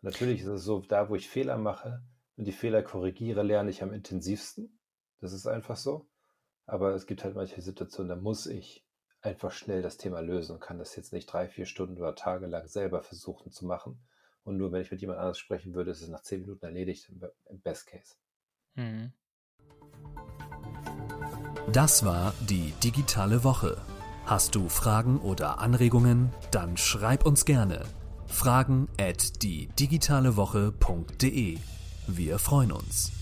Und 0.00 0.10
natürlich 0.10 0.40
ist 0.40 0.46
es 0.46 0.64
so, 0.64 0.80
da 0.80 1.08
wo 1.08 1.14
ich 1.14 1.28
Fehler 1.28 1.56
mache 1.56 2.02
und 2.36 2.44
die 2.44 2.52
Fehler 2.52 2.82
korrigiere, 2.82 3.42
lerne 3.42 3.70
ich 3.70 3.82
am 3.82 3.92
intensivsten. 3.92 4.78
Das 5.20 5.32
ist 5.32 5.46
einfach 5.46 5.76
so. 5.76 6.08
Aber 6.66 6.94
es 6.94 7.06
gibt 7.06 7.24
halt 7.24 7.34
manche 7.34 7.60
Situationen, 7.60 8.08
da 8.08 8.16
muss 8.16 8.46
ich 8.46 8.86
einfach 9.20 9.52
schnell 9.52 9.82
das 9.82 9.96
Thema 9.96 10.20
lösen 10.20 10.54
und 10.54 10.60
kann 10.60 10.78
das 10.78 10.96
jetzt 10.96 11.12
nicht 11.12 11.26
drei, 11.26 11.48
vier 11.48 11.66
Stunden 11.66 11.98
oder 11.98 12.14
Tage 12.14 12.46
lang 12.46 12.66
selber 12.66 13.02
versuchen 13.02 13.52
zu 13.52 13.66
machen. 13.66 14.04
Und 14.42 14.56
nur 14.56 14.72
wenn 14.72 14.82
ich 14.82 14.90
mit 14.90 15.00
jemand 15.00 15.20
anders 15.20 15.38
sprechen 15.38 15.74
würde, 15.74 15.92
ist 15.92 16.02
es 16.02 16.08
nach 16.08 16.22
zehn 16.22 16.40
Minuten 16.40 16.64
erledigt 16.64 17.08
im 17.48 17.60
Best 17.60 17.86
Case. 17.86 18.16
Mhm. 18.74 19.12
Das 21.72 22.04
war 22.04 22.34
die 22.40 22.74
digitale 22.84 23.44
Woche. 23.44 23.78
Hast 24.26 24.54
du 24.54 24.68
Fragen 24.68 25.18
oder 25.18 25.58
Anregungen? 25.58 26.30
Dann 26.50 26.76
schreib 26.76 27.24
uns 27.24 27.46
gerne. 27.46 27.80
Fragen 28.26 28.88
at 29.00 29.42
die 29.42 29.68
digitale 29.78 30.36
Woche.de. 30.36 31.56
Wir 32.06 32.38
freuen 32.38 32.72
uns. 32.72 33.21